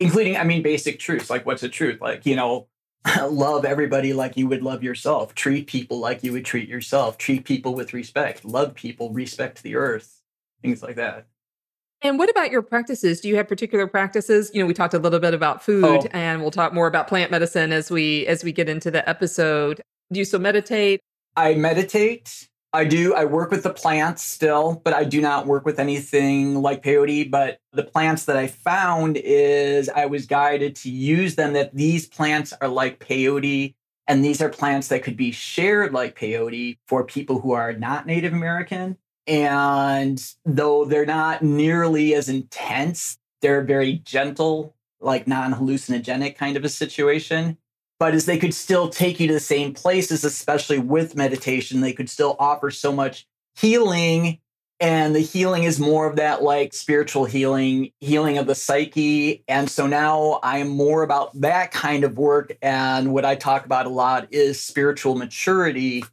including 0.00 0.36
i 0.36 0.44
mean 0.44 0.62
basic 0.62 0.98
truths 0.98 1.30
like 1.30 1.46
what's 1.46 1.62
a 1.62 1.68
truth? 1.68 2.00
Like 2.00 2.26
you 2.26 2.36
know 2.36 2.68
love 3.22 3.64
everybody 3.64 4.12
like 4.12 4.36
you 4.36 4.48
would 4.48 4.62
love 4.62 4.82
yourself 4.82 5.34
treat 5.34 5.66
people 5.66 6.00
like 6.00 6.24
you 6.24 6.32
would 6.32 6.44
treat 6.44 6.68
yourself 6.68 7.18
treat 7.18 7.44
people 7.44 7.74
with 7.74 7.92
respect 7.92 8.44
love 8.44 8.74
people 8.74 9.10
respect 9.12 9.62
the 9.62 9.76
earth 9.76 10.22
things 10.62 10.82
like 10.82 10.96
that 10.96 11.26
and 12.06 12.18
what 12.18 12.30
about 12.30 12.50
your 12.50 12.62
practices? 12.62 13.20
Do 13.20 13.28
you 13.28 13.36
have 13.36 13.48
particular 13.48 13.86
practices? 13.86 14.50
You 14.54 14.60
know, 14.60 14.66
we 14.66 14.74
talked 14.74 14.94
a 14.94 14.98
little 14.98 15.18
bit 15.18 15.34
about 15.34 15.62
food 15.62 15.84
oh. 15.84 16.06
and 16.12 16.40
we'll 16.40 16.50
talk 16.50 16.72
more 16.72 16.86
about 16.86 17.08
plant 17.08 17.30
medicine 17.30 17.72
as 17.72 17.90
we 17.90 18.26
as 18.26 18.44
we 18.44 18.52
get 18.52 18.68
into 18.68 18.90
the 18.90 19.06
episode. 19.08 19.82
Do 20.12 20.18
you 20.18 20.24
still 20.24 20.40
meditate? 20.40 21.00
I 21.36 21.54
meditate. 21.54 22.48
I 22.72 22.84
do. 22.84 23.14
I 23.14 23.24
work 23.24 23.50
with 23.50 23.62
the 23.62 23.72
plants 23.72 24.22
still, 24.22 24.82
but 24.84 24.92
I 24.92 25.04
do 25.04 25.20
not 25.20 25.46
work 25.46 25.64
with 25.64 25.78
anything 25.78 26.60
like 26.60 26.82
peyote. 26.82 27.30
But 27.30 27.58
the 27.72 27.82
plants 27.82 28.26
that 28.26 28.36
I 28.36 28.48
found 28.48 29.16
is 29.16 29.88
I 29.88 30.06
was 30.06 30.26
guided 30.26 30.76
to 30.76 30.90
use 30.90 31.36
them 31.36 31.54
that 31.54 31.74
these 31.74 32.06
plants 32.06 32.52
are 32.60 32.68
like 32.68 32.98
peyote. 32.98 33.74
And 34.08 34.24
these 34.24 34.40
are 34.40 34.48
plants 34.48 34.88
that 34.88 35.02
could 35.02 35.16
be 35.16 35.32
shared 35.32 35.92
like 35.92 36.18
peyote 36.18 36.78
for 36.86 37.04
people 37.04 37.40
who 37.40 37.52
are 37.52 37.72
not 37.72 38.06
Native 38.06 38.32
American. 38.32 38.96
And 39.26 40.22
though 40.44 40.84
they're 40.84 41.06
not 41.06 41.42
nearly 41.42 42.14
as 42.14 42.28
intense, 42.28 43.18
they're 43.42 43.62
very 43.62 43.94
gentle, 43.94 44.74
like 45.00 45.26
non 45.26 45.54
hallucinogenic 45.54 46.36
kind 46.36 46.56
of 46.56 46.64
a 46.64 46.68
situation. 46.68 47.58
But 47.98 48.14
as 48.14 48.26
they 48.26 48.38
could 48.38 48.54
still 48.54 48.88
take 48.88 49.18
you 49.18 49.26
to 49.28 49.34
the 49.34 49.40
same 49.40 49.72
places, 49.72 50.22
especially 50.22 50.78
with 50.78 51.16
meditation, 51.16 51.80
they 51.80 51.92
could 51.92 52.10
still 52.10 52.36
offer 52.38 52.70
so 52.70 52.92
much 52.92 53.26
healing. 53.56 54.38
And 54.78 55.16
the 55.16 55.20
healing 55.20 55.62
is 55.64 55.80
more 55.80 56.06
of 56.06 56.16
that 56.16 56.42
like 56.42 56.74
spiritual 56.74 57.24
healing, 57.24 57.92
healing 58.00 58.36
of 58.36 58.46
the 58.46 58.54
psyche. 58.54 59.42
And 59.48 59.70
so 59.70 59.86
now 59.86 60.38
I 60.42 60.58
am 60.58 60.68
more 60.68 61.02
about 61.02 61.40
that 61.40 61.72
kind 61.72 62.04
of 62.04 62.18
work. 62.18 62.54
And 62.60 63.14
what 63.14 63.24
I 63.24 63.36
talk 63.36 63.64
about 63.64 63.86
a 63.86 63.90
lot 63.90 64.28
is 64.30 64.62
spiritual 64.62 65.14
maturity 65.14 66.04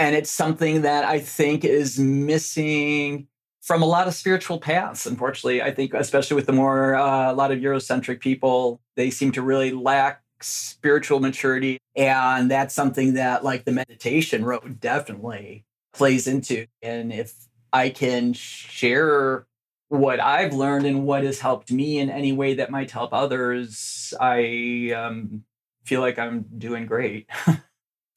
and 0.00 0.16
it's 0.16 0.30
something 0.30 0.80
that 0.80 1.04
I 1.04 1.18
think 1.18 1.62
is 1.62 1.98
missing 1.98 3.28
from 3.60 3.82
a 3.82 3.86
lot 3.86 4.08
of 4.08 4.14
spiritual 4.14 4.58
paths. 4.58 5.04
Unfortunately, 5.04 5.60
I 5.60 5.72
think, 5.72 5.92
especially 5.92 6.36
with 6.36 6.46
the 6.46 6.54
more 6.54 6.94
uh, 6.94 7.30
a 7.30 7.34
lot 7.34 7.52
of 7.52 7.58
Eurocentric 7.58 8.20
people, 8.20 8.80
they 8.96 9.10
seem 9.10 9.30
to 9.32 9.42
really 9.42 9.72
lack 9.72 10.22
spiritual 10.40 11.20
maturity, 11.20 11.76
and 11.94 12.50
that's 12.50 12.74
something 12.74 13.12
that, 13.12 13.44
like 13.44 13.66
the 13.66 13.72
meditation 13.72 14.42
road, 14.42 14.80
definitely 14.80 15.66
plays 15.92 16.26
into. 16.26 16.64
And 16.80 17.12
if 17.12 17.34
I 17.70 17.90
can 17.90 18.32
share 18.32 19.46
what 19.88 20.18
I've 20.18 20.54
learned 20.54 20.86
and 20.86 21.04
what 21.04 21.24
has 21.24 21.40
helped 21.40 21.70
me 21.70 21.98
in 21.98 22.08
any 22.08 22.32
way 22.32 22.54
that 22.54 22.70
might 22.70 22.90
help 22.90 23.12
others, 23.12 24.14
I 24.18 24.94
um, 24.96 25.44
feel 25.84 26.00
like 26.00 26.18
I'm 26.18 26.46
doing 26.56 26.86
great. 26.86 27.28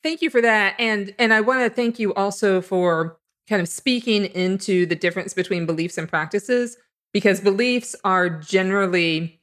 Thank 0.04 0.22
you 0.22 0.30
for 0.30 0.42
that. 0.42 0.76
And 0.78 1.16
and 1.18 1.34
I 1.34 1.42
want 1.42 1.62
to 1.62 1.70
thank 1.70 1.98
you 1.98 2.14
also 2.14 2.62
for 2.62 3.18
kind 3.50 3.62
of 3.62 3.68
speaking 3.68 4.26
into 4.26 4.86
the 4.86 4.96
difference 4.96 5.34
between 5.34 5.66
beliefs 5.66 5.98
and 5.98 6.08
practices 6.08 6.78
because 7.14 7.40
beliefs 7.40 7.96
are 8.04 8.30
generally 8.30 9.40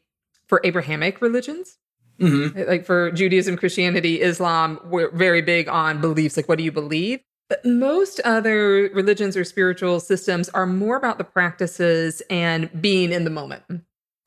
for 0.46 0.60
Abrahamic 0.64 1.20
religions. 1.20 1.78
Mm-hmm. 2.20 2.68
Like 2.68 2.84
for 2.84 3.10
Judaism, 3.12 3.56
Christianity, 3.56 4.20
Islam, 4.20 4.78
we're 4.84 5.10
very 5.10 5.40
big 5.40 5.68
on 5.68 6.02
beliefs. 6.02 6.36
Like, 6.36 6.48
what 6.48 6.58
do 6.58 6.64
you 6.64 6.72
believe? 6.72 7.20
But 7.48 7.64
most 7.64 8.20
other 8.24 8.90
religions 8.92 9.36
or 9.36 9.44
spiritual 9.44 10.00
systems 10.00 10.50
are 10.50 10.66
more 10.66 10.96
about 10.96 11.16
the 11.16 11.24
practices 11.24 12.20
and 12.28 12.70
being 12.80 13.10
in 13.10 13.24
the 13.24 13.30
moment 13.30 13.62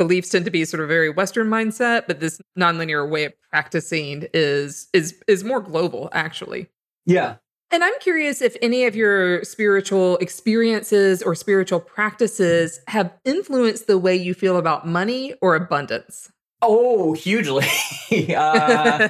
beliefs 0.04 0.30
tend 0.30 0.44
to 0.44 0.52
be 0.52 0.66
sort 0.66 0.82
of 0.82 0.90
very 0.90 1.10
western 1.10 1.48
mindset 1.48 2.08
but 2.08 2.20
this 2.20 2.42
nonlinear 2.60 3.10
way 3.10 3.24
of 3.26 3.34
practicing 3.50 4.28
is 4.34 4.88
is 4.94 5.16
is 5.28 5.44
more 5.44 5.62
global 5.62 6.10
actually. 6.12 6.68
Yeah. 7.06 7.36
And 7.72 7.84
i'm 7.84 7.98
curious 8.02 8.42
if 8.42 8.56
any 8.62 8.84
of 8.86 8.96
your 8.96 9.44
spiritual 9.44 10.18
experiences 10.18 11.24
or 11.24 11.36
spiritual 11.36 11.80
practices 11.80 12.82
have 12.88 13.14
influenced 13.24 13.88
the 13.88 13.98
way 13.98 14.16
you 14.16 14.34
feel 14.34 14.58
about 14.58 14.86
money 14.88 15.34
or 15.42 15.56
abundance. 15.56 16.32
Oh 16.62 17.14
hugely. 17.14 17.66
Uh, 18.14 19.08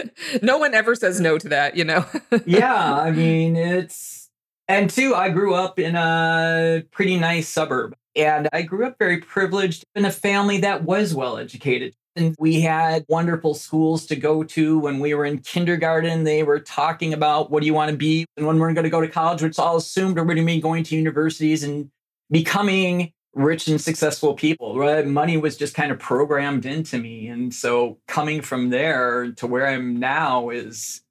no 0.42 0.56
one 0.56 0.72
ever 0.72 0.94
says 0.94 1.20
no 1.20 1.36
to 1.36 1.48
that 1.50 1.76
you 1.76 1.84
know? 1.84 2.06
Yeah 2.46 2.94
i 2.94 3.10
mean 3.10 3.54
it's 3.54 4.30
and 4.66 4.88
two 4.88 5.14
i 5.14 5.28
grew 5.28 5.54
up 5.54 5.78
in 5.78 5.94
a 5.94 6.84
pretty 6.90 7.18
nice 7.18 7.48
suburb 7.48 7.94
and 8.16 8.48
I 8.52 8.62
grew 8.62 8.86
up 8.86 8.98
very 8.98 9.18
privileged 9.18 9.84
in 9.94 10.04
a 10.04 10.10
family 10.10 10.58
that 10.58 10.84
was 10.84 11.14
well 11.14 11.36
educated. 11.38 11.94
And 12.16 12.36
we 12.38 12.60
had 12.60 13.04
wonderful 13.08 13.54
schools 13.54 14.06
to 14.06 14.16
go 14.16 14.44
to. 14.44 14.78
When 14.78 15.00
we 15.00 15.14
were 15.14 15.24
in 15.24 15.38
kindergarten, 15.38 16.22
they 16.22 16.44
were 16.44 16.60
talking 16.60 17.12
about 17.12 17.50
what 17.50 17.60
do 17.60 17.66
you 17.66 17.74
want 17.74 17.90
to 17.90 17.96
be? 17.96 18.24
And 18.36 18.46
when 18.46 18.58
we're 18.58 18.72
going 18.72 18.84
to 18.84 18.90
go 18.90 19.00
to 19.00 19.08
college, 19.08 19.42
which 19.42 19.58
all 19.58 19.76
assumed 19.76 20.16
we're 20.16 20.24
going 20.24 20.36
to 20.36 20.44
be 20.44 20.60
going 20.60 20.84
to 20.84 20.96
universities 20.96 21.64
and 21.64 21.90
becoming 22.30 23.12
rich 23.34 23.66
and 23.66 23.80
successful 23.80 24.34
people. 24.34 24.78
Right? 24.78 25.04
Money 25.04 25.36
was 25.36 25.56
just 25.56 25.74
kind 25.74 25.90
of 25.90 25.98
programmed 25.98 26.66
into 26.66 26.98
me. 26.98 27.26
And 27.26 27.52
so 27.52 27.98
coming 28.06 28.42
from 28.42 28.70
there 28.70 29.32
to 29.32 29.48
where 29.48 29.66
I'm 29.66 29.98
now 29.98 30.50
is 30.50 31.02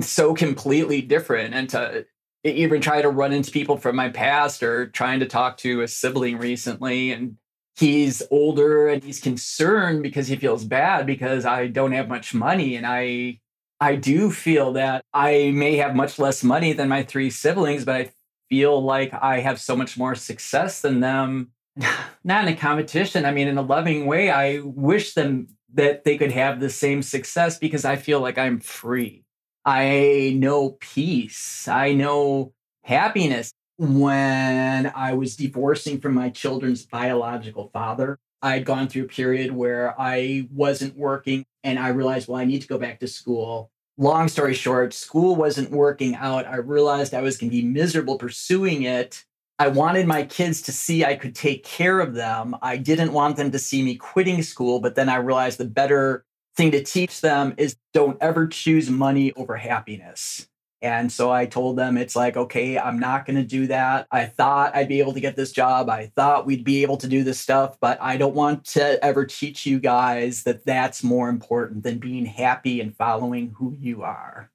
so 0.00 0.32
completely 0.32 1.02
different. 1.02 1.54
And 1.54 1.68
to 1.70 2.06
even 2.46 2.80
try 2.80 3.02
to 3.02 3.08
run 3.08 3.32
into 3.32 3.50
people 3.50 3.76
from 3.76 3.96
my 3.96 4.08
past 4.08 4.62
or 4.62 4.86
trying 4.88 5.20
to 5.20 5.26
talk 5.26 5.56
to 5.58 5.82
a 5.82 5.88
sibling 5.88 6.38
recently 6.38 7.12
and 7.12 7.36
he's 7.76 8.22
older 8.30 8.88
and 8.88 9.02
he's 9.02 9.20
concerned 9.20 10.02
because 10.02 10.28
he 10.28 10.36
feels 10.36 10.64
bad 10.64 11.06
because 11.06 11.44
I 11.44 11.66
don't 11.66 11.92
have 11.92 12.08
much 12.08 12.34
money 12.34 12.76
and 12.76 12.86
I 12.86 13.40
I 13.78 13.96
do 13.96 14.30
feel 14.30 14.72
that 14.72 15.04
I 15.12 15.52
may 15.54 15.76
have 15.76 15.94
much 15.94 16.18
less 16.18 16.42
money 16.42 16.72
than 16.72 16.88
my 16.88 17.02
three 17.02 17.30
siblings 17.30 17.84
but 17.84 17.94
I 17.94 18.10
feel 18.48 18.82
like 18.82 19.12
I 19.12 19.40
have 19.40 19.60
so 19.60 19.76
much 19.76 19.98
more 19.98 20.14
success 20.14 20.80
than 20.80 21.00
them 21.00 21.50
not 22.24 22.46
in 22.46 22.54
a 22.54 22.56
competition. 22.56 23.24
I 23.24 23.32
mean, 23.32 23.48
in 23.48 23.58
a 23.58 23.62
loving 23.62 24.06
way, 24.06 24.30
I 24.30 24.60
wish 24.60 25.14
them 25.14 25.48
that 25.74 26.04
they 26.04 26.16
could 26.16 26.32
have 26.32 26.60
the 26.60 26.70
same 26.70 27.02
success 27.02 27.58
because 27.58 27.84
I 27.84 27.96
feel 27.96 28.20
like 28.20 28.38
I'm 28.38 28.60
free. 28.60 29.24
I 29.66 30.36
know 30.38 30.76
peace. 30.80 31.66
I 31.66 31.92
know 31.92 32.52
happiness. 32.84 33.52
When 33.78 34.86
I 34.94 35.12
was 35.14 35.36
divorcing 35.36 36.00
from 36.00 36.14
my 36.14 36.30
children's 36.30 36.86
biological 36.86 37.68
father, 37.74 38.18
I'd 38.40 38.64
gone 38.64 38.88
through 38.88 39.04
a 39.04 39.08
period 39.08 39.52
where 39.52 40.00
I 40.00 40.48
wasn't 40.50 40.96
working 40.96 41.44
and 41.64 41.78
I 41.78 41.88
realized, 41.88 42.28
well, 42.28 42.40
I 42.40 42.44
need 42.44 42.62
to 42.62 42.68
go 42.68 42.78
back 42.78 43.00
to 43.00 43.08
school. 43.08 43.70
Long 43.98 44.28
story 44.28 44.54
short, 44.54 44.94
school 44.94 45.34
wasn't 45.34 45.70
working 45.70 46.14
out. 46.14 46.46
I 46.46 46.56
realized 46.56 47.12
I 47.12 47.22
was 47.22 47.36
going 47.36 47.50
to 47.50 47.56
be 47.56 47.66
miserable 47.66 48.18
pursuing 48.18 48.82
it. 48.84 49.24
I 49.58 49.68
wanted 49.68 50.06
my 50.06 50.22
kids 50.22 50.62
to 50.62 50.72
see 50.72 51.04
I 51.04 51.16
could 51.16 51.34
take 51.34 51.64
care 51.64 52.00
of 52.00 52.14
them. 52.14 52.54
I 52.62 52.76
didn't 52.76 53.12
want 53.12 53.36
them 53.36 53.50
to 53.50 53.58
see 53.58 53.82
me 53.82 53.96
quitting 53.96 54.42
school, 54.42 54.80
but 54.80 54.94
then 54.94 55.08
I 55.08 55.16
realized 55.16 55.58
the 55.58 55.64
better 55.64 56.24
thing 56.56 56.70
to 56.72 56.82
teach 56.82 57.20
them 57.20 57.54
is 57.58 57.76
don't 57.92 58.16
ever 58.20 58.46
choose 58.46 58.90
money 58.90 59.32
over 59.32 59.56
happiness. 59.56 60.48
And 60.82 61.10
so 61.10 61.32
I 61.32 61.46
told 61.46 61.78
them, 61.78 61.96
it's 61.96 62.14
like, 62.14 62.36
okay, 62.36 62.78
I'm 62.78 62.98
not 62.98 63.24
going 63.24 63.36
to 63.36 63.42
do 63.42 63.66
that. 63.68 64.06
I 64.10 64.26
thought 64.26 64.76
I'd 64.76 64.88
be 64.88 65.00
able 65.00 65.14
to 65.14 65.20
get 65.20 65.34
this 65.34 65.50
job. 65.50 65.88
I 65.88 66.12
thought 66.14 66.46
we'd 66.46 66.64
be 66.64 66.82
able 66.82 66.98
to 66.98 67.08
do 67.08 67.24
this 67.24 67.40
stuff, 67.40 67.78
but 67.80 68.00
I 68.00 68.16
don't 68.18 68.34
want 68.34 68.64
to 68.66 69.02
ever 69.02 69.24
teach 69.24 69.64
you 69.64 69.80
guys 69.80 70.42
that 70.44 70.66
that's 70.66 71.02
more 71.02 71.28
important 71.28 71.82
than 71.82 71.98
being 71.98 72.26
happy 72.26 72.80
and 72.80 72.94
following 72.94 73.54
who 73.56 73.74
you 73.80 74.02
are. 74.02 74.50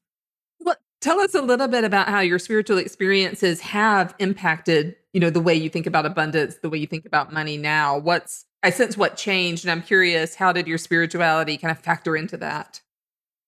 Well, 0.59 0.77
tell 1.01 1.19
us 1.19 1.33
a 1.33 1.41
little 1.41 1.67
bit 1.67 1.83
about 1.83 2.07
how 2.07 2.19
your 2.19 2.39
spiritual 2.39 2.77
experiences 2.77 3.59
have 3.61 4.13
impacted, 4.19 4.95
you 5.13 5.19
know, 5.19 5.31
the 5.31 5.41
way 5.41 5.55
you 5.55 5.69
think 5.69 5.87
about 5.87 6.05
abundance, 6.05 6.57
the 6.61 6.69
way 6.69 6.77
you 6.77 6.87
think 6.87 7.05
about 7.05 7.33
money 7.33 7.57
now. 7.57 7.97
What's 7.97 8.45
I 8.63 8.69
sense 8.69 8.95
what 8.95 9.17
changed 9.17 9.65
and 9.65 9.71
I'm 9.71 9.81
curious 9.81 10.35
how 10.35 10.51
did 10.51 10.67
your 10.67 10.77
spirituality 10.77 11.57
kind 11.57 11.71
of 11.71 11.79
factor 11.79 12.15
into 12.15 12.37
that? 12.37 12.81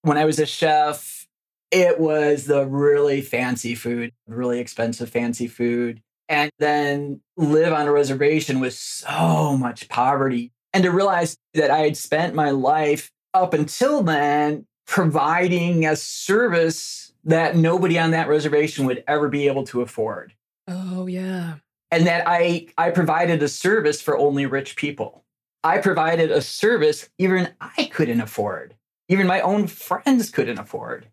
When 0.02 0.18
I 0.18 0.26
was 0.26 0.40
a 0.40 0.46
chef, 0.46 1.28
it 1.72 2.00
was 2.00 2.46
the 2.46 2.66
really 2.66 3.22
fancy 3.22 3.76
food, 3.76 4.12
really 4.28 4.60
expensive 4.60 5.10
fancy 5.10 5.48
food. 5.48 6.02
And 6.30 6.52
then 6.58 7.22
live 7.38 7.74
on 7.74 7.88
a 7.88 7.92
reservation 7.92 8.60
with 8.60 8.74
so 8.74 9.58
much 9.58 9.90
poverty. 9.90 10.52
And 10.74 10.84
to 10.84 10.92
realize 10.92 11.38
that 11.54 11.70
I 11.70 11.80
had 11.80 11.98
spent 11.98 12.34
my 12.34 12.50
life 12.50 13.12
up 13.34 13.54
until 13.54 14.02
then 14.02 14.66
providing 14.88 15.86
a 15.86 15.96
service 15.96 17.14
that 17.24 17.56
nobody 17.56 17.98
on 17.98 18.12
that 18.12 18.28
reservation 18.28 18.86
would 18.86 19.04
ever 19.08 19.30
be 19.30 19.48
able 19.48 19.64
to 19.66 19.82
afford. 19.82 20.34
Oh, 20.68 21.08
yeah. 21.08 21.56
And 21.94 22.08
that 22.08 22.24
I, 22.26 22.70
I 22.76 22.90
provided 22.90 23.44
a 23.44 23.48
service 23.48 24.02
for 24.02 24.18
only 24.18 24.48
rich 24.48 24.76
people. 24.76 25.26
I 25.64 25.78
provided 25.78 26.32
a 26.32 26.42
service 26.42 27.08
even 27.20 27.50
I 27.62 27.86
couldn't 27.94 28.20
afford, 28.20 28.74
even 29.10 29.28
my 29.28 29.42
own 29.42 29.68
friends 29.68 30.32
couldn't 30.32 30.58
afford. 30.58 31.10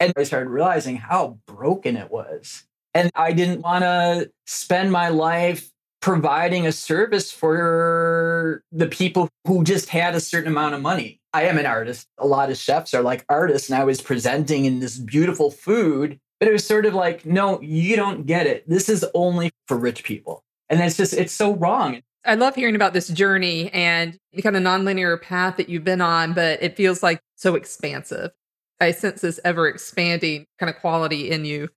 And 0.00 0.14
I 0.16 0.22
started 0.22 0.48
realizing 0.48 0.96
how 0.96 1.38
broken 1.46 1.98
it 1.98 2.10
was. 2.10 2.64
And 2.94 3.10
I 3.14 3.32
didn't 3.32 3.60
want 3.60 3.84
to 3.84 4.30
spend 4.46 4.90
my 4.90 5.10
life 5.10 5.70
providing 6.00 6.66
a 6.66 6.72
service 6.72 7.30
for 7.30 8.62
the 8.72 8.86
people 8.86 9.28
who 9.46 9.64
just 9.64 9.90
had 9.90 10.14
a 10.14 10.20
certain 10.20 10.50
amount 10.50 10.74
of 10.74 10.80
money. 10.80 11.20
I 11.34 11.42
am 11.42 11.58
an 11.58 11.66
artist. 11.66 12.06
A 12.16 12.26
lot 12.26 12.50
of 12.50 12.56
chefs 12.56 12.94
are 12.94 13.02
like 13.02 13.26
artists, 13.28 13.68
and 13.68 13.78
I 13.78 13.84
was 13.84 14.00
presenting 14.00 14.64
in 14.64 14.80
this 14.80 14.98
beautiful 14.98 15.50
food, 15.50 16.18
but 16.38 16.48
it 16.48 16.52
was 16.52 16.66
sort 16.66 16.86
of 16.86 16.94
like, 16.94 17.24
no, 17.24 17.60
you 17.60 17.96
don't 17.96 18.26
get 18.26 18.46
it. 18.46 18.68
This 18.68 18.88
is 18.88 19.04
only 19.14 19.50
for 19.66 19.76
rich 19.76 20.04
people. 20.04 20.44
And 20.68 20.80
it's 20.80 20.96
just, 20.96 21.12
it's 21.12 21.32
so 21.32 21.54
wrong. 21.54 22.02
I 22.24 22.34
love 22.34 22.56
hearing 22.56 22.74
about 22.74 22.92
this 22.92 23.08
journey 23.08 23.70
and 23.72 24.18
the 24.32 24.42
kind 24.42 24.56
of 24.56 24.62
nonlinear 24.62 25.20
path 25.20 25.56
that 25.58 25.68
you've 25.68 25.84
been 25.84 26.00
on, 26.00 26.32
but 26.32 26.60
it 26.62 26.76
feels 26.76 27.02
like 27.02 27.20
so 27.36 27.54
expansive. 27.54 28.32
I 28.80 28.90
sense 28.90 29.20
this 29.22 29.40
ever 29.44 29.68
expanding 29.68 30.46
kind 30.58 30.68
of 30.68 30.80
quality 30.80 31.30
in 31.30 31.44
you. 31.44 31.68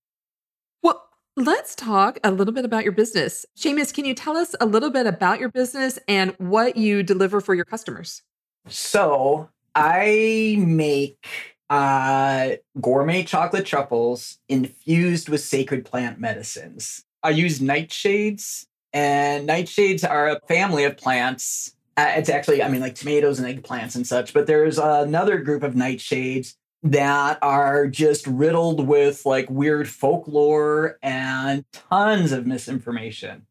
Well, 0.82 1.08
let's 1.38 1.76
talk 1.76 2.20
a 2.24 2.32
little 2.32 2.54
bit 2.54 2.66
about 2.66 2.84
your 2.84 2.94
business. 2.94 3.46
Seamus, 3.58 3.94
can 3.94 4.06
you 4.06 4.16
tell 4.16 4.36
us 4.36 4.56
a 4.60 4.66
little 4.66 4.90
bit 4.90 5.06
about 5.06 5.40
your 5.40 5.50
business 5.50 6.00
and 6.08 6.34
what 6.40 6.76
you 6.76 7.04
deliver 7.04 7.42
for 7.42 7.54
your 7.54 7.66
customers? 7.66 8.24
So, 8.68 9.50
I 9.76 10.56
make 10.60 11.59
uh, 11.70 12.52
gourmet 12.82 13.24
chocolate 13.24 13.66
truffles 13.66 14.40
infused 14.48 15.30
with 15.30 15.42
sacred 15.42 15.86
plant 15.86 16.20
medicines. 16.20 17.06
I 17.22 17.32
use 17.32 17.60
nightshades, 17.60 18.66
and 18.94 19.48
nightshades 19.48 20.10
are 20.10 20.30
a 20.30 20.40
family 20.48 20.84
of 20.84 20.98
plants. 20.98 21.76
Uh, 21.98 22.14
it's 22.16 22.30
actually, 22.30 22.64
I 22.64 22.70
mean, 22.70 22.82
like 22.82 22.96
tomatoes 22.96 23.40
and 23.40 23.48
eggplants 23.48 23.96
and 23.96 24.08
such, 24.08 24.34
but 24.34 24.48
there's 24.48 24.78
another 24.78 25.38
group 25.38 25.64
of 25.64 25.74
nightshades 25.74 26.56
that 26.82 27.38
are 27.42 27.88
just 27.88 28.26
riddled 28.26 28.88
with 28.88 29.26
like 29.26 29.50
weird 29.50 29.90
folklore 29.90 30.98
and 31.04 31.66
tons 31.74 32.32
of 32.32 32.48
misinformation. 32.48 33.46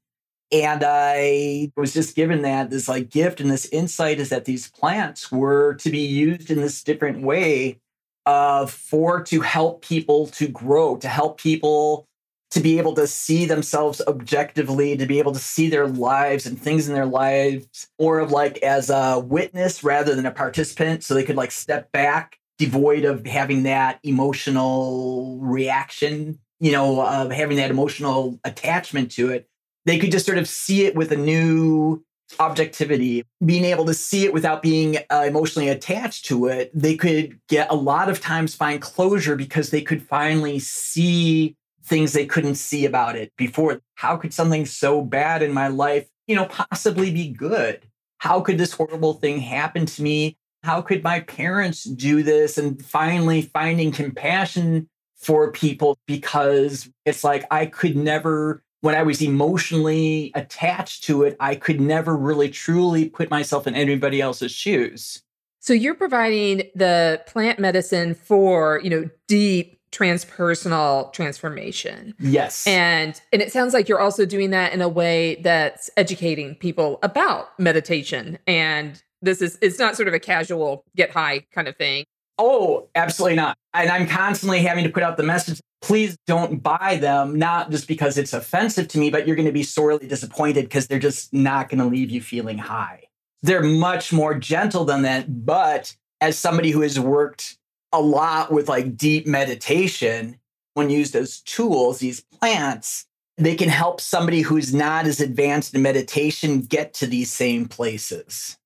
And 0.50 0.82
I 0.82 1.70
was 1.76 1.92
just 1.92 2.16
given 2.16 2.40
that 2.40 2.70
this 2.70 2.88
like 2.88 3.10
gift 3.10 3.38
and 3.42 3.50
this 3.50 3.66
insight 3.66 4.18
is 4.18 4.30
that 4.30 4.46
these 4.46 4.70
plants 4.70 5.30
were 5.30 5.74
to 5.74 5.90
be 5.90 5.98
used 5.98 6.50
in 6.50 6.62
this 6.62 6.82
different 6.82 7.22
way 7.22 7.80
uh, 8.28 8.66
for 8.66 9.22
to 9.22 9.40
help 9.40 9.80
people 9.80 10.26
to 10.26 10.46
grow, 10.46 10.98
to 10.98 11.08
help 11.08 11.40
people 11.40 12.06
to 12.50 12.60
be 12.60 12.76
able 12.76 12.94
to 12.94 13.06
see 13.06 13.46
themselves 13.46 14.02
objectively, 14.06 14.98
to 14.98 15.06
be 15.06 15.18
able 15.18 15.32
to 15.32 15.38
see 15.38 15.70
their 15.70 15.86
lives 15.86 16.44
and 16.44 16.60
things 16.60 16.88
in 16.88 16.94
their 16.94 17.06
lives 17.06 17.88
more 17.98 18.18
of 18.18 18.30
like 18.30 18.58
as 18.58 18.90
a 18.90 19.18
witness 19.18 19.82
rather 19.82 20.14
than 20.14 20.26
a 20.26 20.30
participant. 20.30 21.02
So 21.02 21.14
they 21.14 21.24
could 21.24 21.36
like 21.36 21.50
step 21.50 21.90
back 21.90 22.36
devoid 22.58 23.06
of 23.06 23.24
having 23.24 23.62
that 23.62 23.98
emotional 24.02 25.38
reaction, 25.40 26.38
you 26.60 26.72
know, 26.72 27.00
of 27.00 27.32
having 27.32 27.56
that 27.56 27.70
emotional 27.70 28.38
attachment 28.44 29.10
to 29.12 29.30
it. 29.30 29.48
They 29.86 29.98
could 29.98 30.12
just 30.12 30.26
sort 30.26 30.36
of 30.36 30.46
see 30.46 30.84
it 30.84 30.94
with 30.94 31.12
a 31.12 31.16
new 31.16 32.04
objectivity, 32.38 33.24
being 33.44 33.64
able 33.64 33.84
to 33.86 33.94
see 33.94 34.24
it 34.24 34.32
without 34.32 34.62
being 34.62 34.98
uh, 35.10 35.24
emotionally 35.26 35.68
attached 35.68 36.26
to 36.26 36.46
it. 36.46 36.70
They 36.74 36.96
could 36.96 37.38
get 37.48 37.70
a 37.70 37.74
lot 37.74 38.08
of 38.08 38.20
times 38.20 38.54
find 38.54 38.80
closure 38.80 39.36
because 39.36 39.70
they 39.70 39.82
could 39.82 40.02
finally 40.02 40.58
see 40.58 41.56
things 41.84 42.12
they 42.12 42.26
couldn't 42.26 42.56
see 42.56 42.84
about 42.84 43.16
it 43.16 43.32
before. 43.36 43.80
How 43.94 44.16
could 44.16 44.34
something 44.34 44.66
so 44.66 45.00
bad 45.00 45.42
in 45.42 45.52
my 45.52 45.68
life, 45.68 46.08
you 46.26 46.36
know, 46.36 46.46
possibly 46.46 47.10
be 47.10 47.28
good? 47.28 47.80
How 48.18 48.40
could 48.40 48.58
this 48.58 48.72
horrible 48.72 49.14
thing 49.14 49.40
happen 49.40 49.86
to 49.86 50.02
me? 50.02 50.36
how 50.62 50.82
could 50.82 51.02
my 51.02 51.20
parents 51.20 51.84
do 51.84 52.22
this? 52.22 52.58
And 52.58 52.84
finally 52.84 53.42
finding 53.42 53.92
compassion 53.92 54.88
for 55.16 55.52
people 55.52 55.98
because 56.06 56.88
it's 57.04 57.24
like 57.24 57.44
I 57.50 57.66
could 57.66 57.96
never, 57.96 58.62
when 58.80 58.94
I 58.94 59.02
was 59.02 59.20
emotionally 59.22 60.32
attached 60.34 61.04
to 61.04 61.24
it, 61.24 61.36
I 61.40 61.56
could 61.56 61.80
never 61.80 62.16
really 62.16 62.48
truly 62.48 63.08
put 63.08 63.30
myself 63.30 63.66
in 63.66 63.74
anybody 63.74 64.20
else's 64.20 64.52
shoes. 64.52 65.22
So 65.60 65.72
you're 65.72 65.94
providing 65.94 66.62
the 66.74 67.22
plant 67.26 67.58
medicine 67.58 68.14
for, 68.14 68.80
you 68.82 68.90
know, 68.90 69.10
deep 69.26 69.78
transpersonal 69.90 71.12
transformation. 71.12 72.14
Yes. 72.18 72.66
And 72.66 73.20
and 73.32 73.42
it 73.42 73.52
sounds 73.52 73.74
like 73.74 73.88
you're 73.88 74.00
also 74.00 74.26
doing 74.26 74.50
that 74.50 74.72
in 74.72 74.80
a 74.80 74.88
way 74.88 75.36
that's 75.42 75.90
educating 75.96 76.54
people 76.56 76.98
about 77.02 77.58
meditation 77.58 78.38
and 78.46 79.02
this 79.22 79.40
is 79.42 79.58
it's 79.62 79.78
not 79.78 79.96
sort 79.96 80.08
of 80.08 80.14
a 80.14 80.20
casual 80.20 80.84
get 80.94 81.10
high 81.10 81.40
kind 81.52 81.68
of 81.68 81.76
thing. 81.76 82.04
Oh, 82.38 82.88
absolutely 82.94 83.36
not. 83.36 83.56
And 83.74 83.90
I'm 83.90 84.06
constantly 84.06 84.60
having 84.60 84.84
to 84.84 84.90
put 84.90 85.02
out 85.02 85.16
the 85.16 85.22
message 85.24 85.60
please 85.80 86.16
don't 86.26 86.62
buy 86.62 86.98
them, 87.00 87.38
not 87.38 87.70
just 87.70 87.88
because 87.88 88.18
it's 88.18 88.32
offensive 88.32 88.88
to 88.88 88.98
me, 88.98 89.10
but 89.10 89.26
you're 89.26 89.36
going 89.36 89.46
to 89.46 89.52
be 89.52 89.62
sorely 89.62 90.06
disappointed 90.06 90.64
because 90.64 90.86
they're 90.86 90.98
just 90.98 91.32
not 91.32 91.68
going 91.68 91.78
to 91.78 91.86
leave 91.86 92.10
you 92.10 92.20
feeling 92.20 92.58
high. 92.58 93.04
They're 93.42 93.62
much 93.62 94.12
more 94.12 94.34
gentle 94.34 94.84
than 94.84 95.02
that. 95.02 95.46
But 95.46 95.94
as 96.20 96.38
somebody 96.38 96.70
who 96.70 96.80
has 96.80 96.98
worked 96.98 97.56
a 97.92 98.00
lot 98.00 98.52
with 98.52 98.68
like 98.68 98.96
deep 98.96 99.26
meditation, 99.26 100.38
when 100.74 100.90
used 100.90 101.14
as 101.14 101.40
tools, 101.40 101.98
these 102.00 102.20
plants, 102.20 103.06
they 103.36 103.54
can 103.54 103.68
help 103.68 104.00
somebody 104.00 104.40
who's 104.40 104.74
not 104.74 105.06
as 105.06 105.20
advanced 105.20 105.74
in 105.74 105.82
meditation 105.82 106.60
get 106.62 106.92
to 106.94 107.06
these 107.06 107.32
same 107.32 107.68
places. 107.68 108.56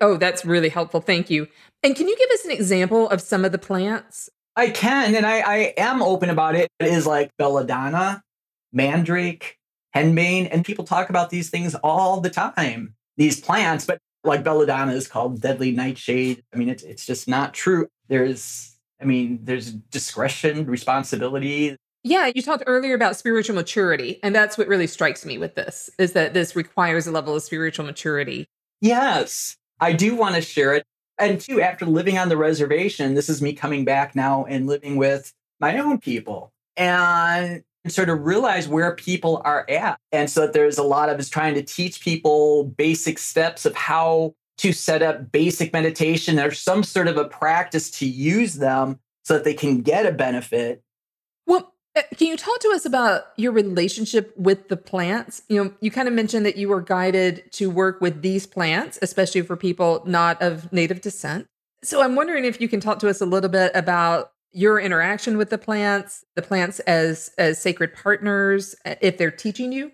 Oh, 0.00 0.16
that's 0.16 0.44
really 0.44 0.68
helpful. 0.68 1.00
Thank 1.00 1.30
you. 1.30 1.46
And 1.82 1.96
can 1.96 2.08
you 2.08 2.16
give 2.16 2.30
us 2.30 2.44
an 2.44 2.50
example 2.50 3.08
of 3.08 3.20
some 3.20 3.44
of 3.44 3.52
the 3.52 3.58
plants? 3.58 4.28
I 4.60 4.68
can, 4.68 5.14
and 5.14 5.24
I, 5.24 5.40
I 5.40 5.56
am 5.78 6.02
open 6.02 6.28
about 6.28 6.54
it. 6.54 6.68
It 6.80 6.88
is 6.88 7.06
like 7.06 7.30
belladonna, 7.38 8.22
mandrake, 8.74 9.56
henbane, 9.96 10.50
and 10.52 10.66
people 10.66 10.84
talk 10.84 11.08
about 11.08 11.30
these 11.30 11.48
things 11.48 11.74
all 11.76 12.20
the 12.20 12.28
time, 12.28 12.94
these 13.16 13.40
plants, 13.40 13.86
but 13.86 13.96
like 14.22 14.44
belladonna 14.44 14.92
is 14.92 15.08
called 15.08 15.40
deadly 15.40 15.72
nightshade. 15.72 16.44
I 16.52 16.58
mean, 16.58 16.68
it's, 16.68 16.82
it's 16.82 17.06
just 17.06 17.26
not 17.26 17.54
true. 17.54 17.88
There's, 18.08 18.76
I 19.00 19.06
mean, 19.06 19.40
there's 19.44 19.72
discretion, 19.72 20.66
responsibility. 20.66 21.74
Yeah, 22.04 22.30
you 22.34 22.42
talked 22.42 22.64
earlier 22.66 22.94
about 22.94 23.16
spiritual 23.16 23.56
maturity, 23.56 24.20
and 24.22 24.34
that's 24.34 24.58
what 24.58 24.68
really 24.68 24.86
strikes 24.86 25.24
me 25.24 25.38
with 25.38 25.54
this 25.54 25.88
is 25.98 26.12
that 26.12 26.34
this 26.34 26.54
requires 26.54 27.06
a 27.06 27.12
level 27.12 27.34
of 27.34 27.42
spiritual 27.42 27.86
maturity. 27.86 28.46
Yes, 28.82 29.56
I 29.80 29.94
do 29.94 30.14
want 30.16 30.34
to 30.34 30.42
share 30.42 30.74
it. 30.74 30.84
And 31.20 31.40
two, 31.40 31.60
after 31.60 31.84
living 31.86 32.18
on 32.18 32.28
the 32.28 32.36
reservation, 32.36 33.14
this 33.14 33.28
is 33.28 33.42
me 33.42 33.52
coming 33.52 33.84
back 33.84 34.16
now 34.16 34.44
and 34.46 34.66
living 34.66 34.96
with 34.96 35.32
my 35.60 35.78
own 35.78 35.98
people 35.98 36.52
and 36.76 37.62
sort 37.88 38.08
of 38.08 38.24
realize 38.24 38.68
where 38.68 38.94
people 38.94 39.42
are 39.44 39.64
at. 39.68 39.98
And 40.12 40.30
so 40.30 40.46
there's 40.46 40.78
a 40.78 40.82
lot 40.82 41.08
of 41.08 41.18
us 41.18 41.28
trying 41.28 41.54
to 41.54 41.62
teach 41.62 42.00
people 42.00 42.64
basic 42.64 43.18
steps 43.18 43.66
of 43.66 43.74
how 43.74 44.34
to 44.58 44.72
set 44.72 45.02
up 45.02 45.32
basic 45.32 45.72
meditation 45.72 46.38
or 46.38 46.50
some 46.50 46.82
sort 46.82 47.08
of 47.08 47.16
a 47.16 47.24
practice 47.24 47.90
to 47.92 48.06
use 48.06 48.54
them 48.54 48.98
so 49.24 49.34
that 49.34 49.44
they 49.44 49.54
can 49.54 49.80
get 49.80 50.06
a 50.06 50.12
benefit. 50.12 50.82
Uh, 51.96 52.02
can 52.16 52.28
you 52.28 52.36
talk 52.36 52.60
to 52.60 52.68
us 52.68 52.84
about 52.84 53.24
your 53.36 53.50
relationship 53.50 54.32
with 54.36 54.68
the 54.68 54.76
plants? 54.76 55.42
You 55.48 55.64
know, 55.64 55.74
you 55.80 55.90
kind 55.90 56.06
of 56.06 56.14
mentioned 56.14 56.46
that 56.46 56.56
you 56.56 56.68
were 56.68 56.80
guided 56.80 57.50
to 57.52 57.68
work 57.68 58.00
with 58.00 58.22
these 58.22 58.46
plants, 58.46 58.98
especially 59.02 59.42
for 59.42 59.56
people 59.56 60.02
not 60.06 60.40
of 60.40 60.72
native 60.72 61.00
descent. 61.00 61.46
So 61.82 62.02
I'm 62.02 62.14
wondering 62.14 62.44
if 62.44 62.60
you 62.60 62.68
can 62.68 62.78
talk 62.78 63.00
to 63.00 63.08
us 63.08 63.20
a 63.20 63.26
little 63.26 63.50
bit 63.50 63.72
about 63.74 64.32
your 64.52 64.78
interaction 64.78 65.36
with 65.36 65.50
the 65.50 65.58
plants, 65.58 66.24
the 66.36 66.42
plants 66.42 66.78
as 66.80 67.30
as 67.38 67.60
sacred 67.60 67.94
partners, 67.94 68.74
uh, 68.84 68.96
if 69.00 69.18
they're 69.18 69.30
teaching 69.30 69.72
you. 69.72 69.92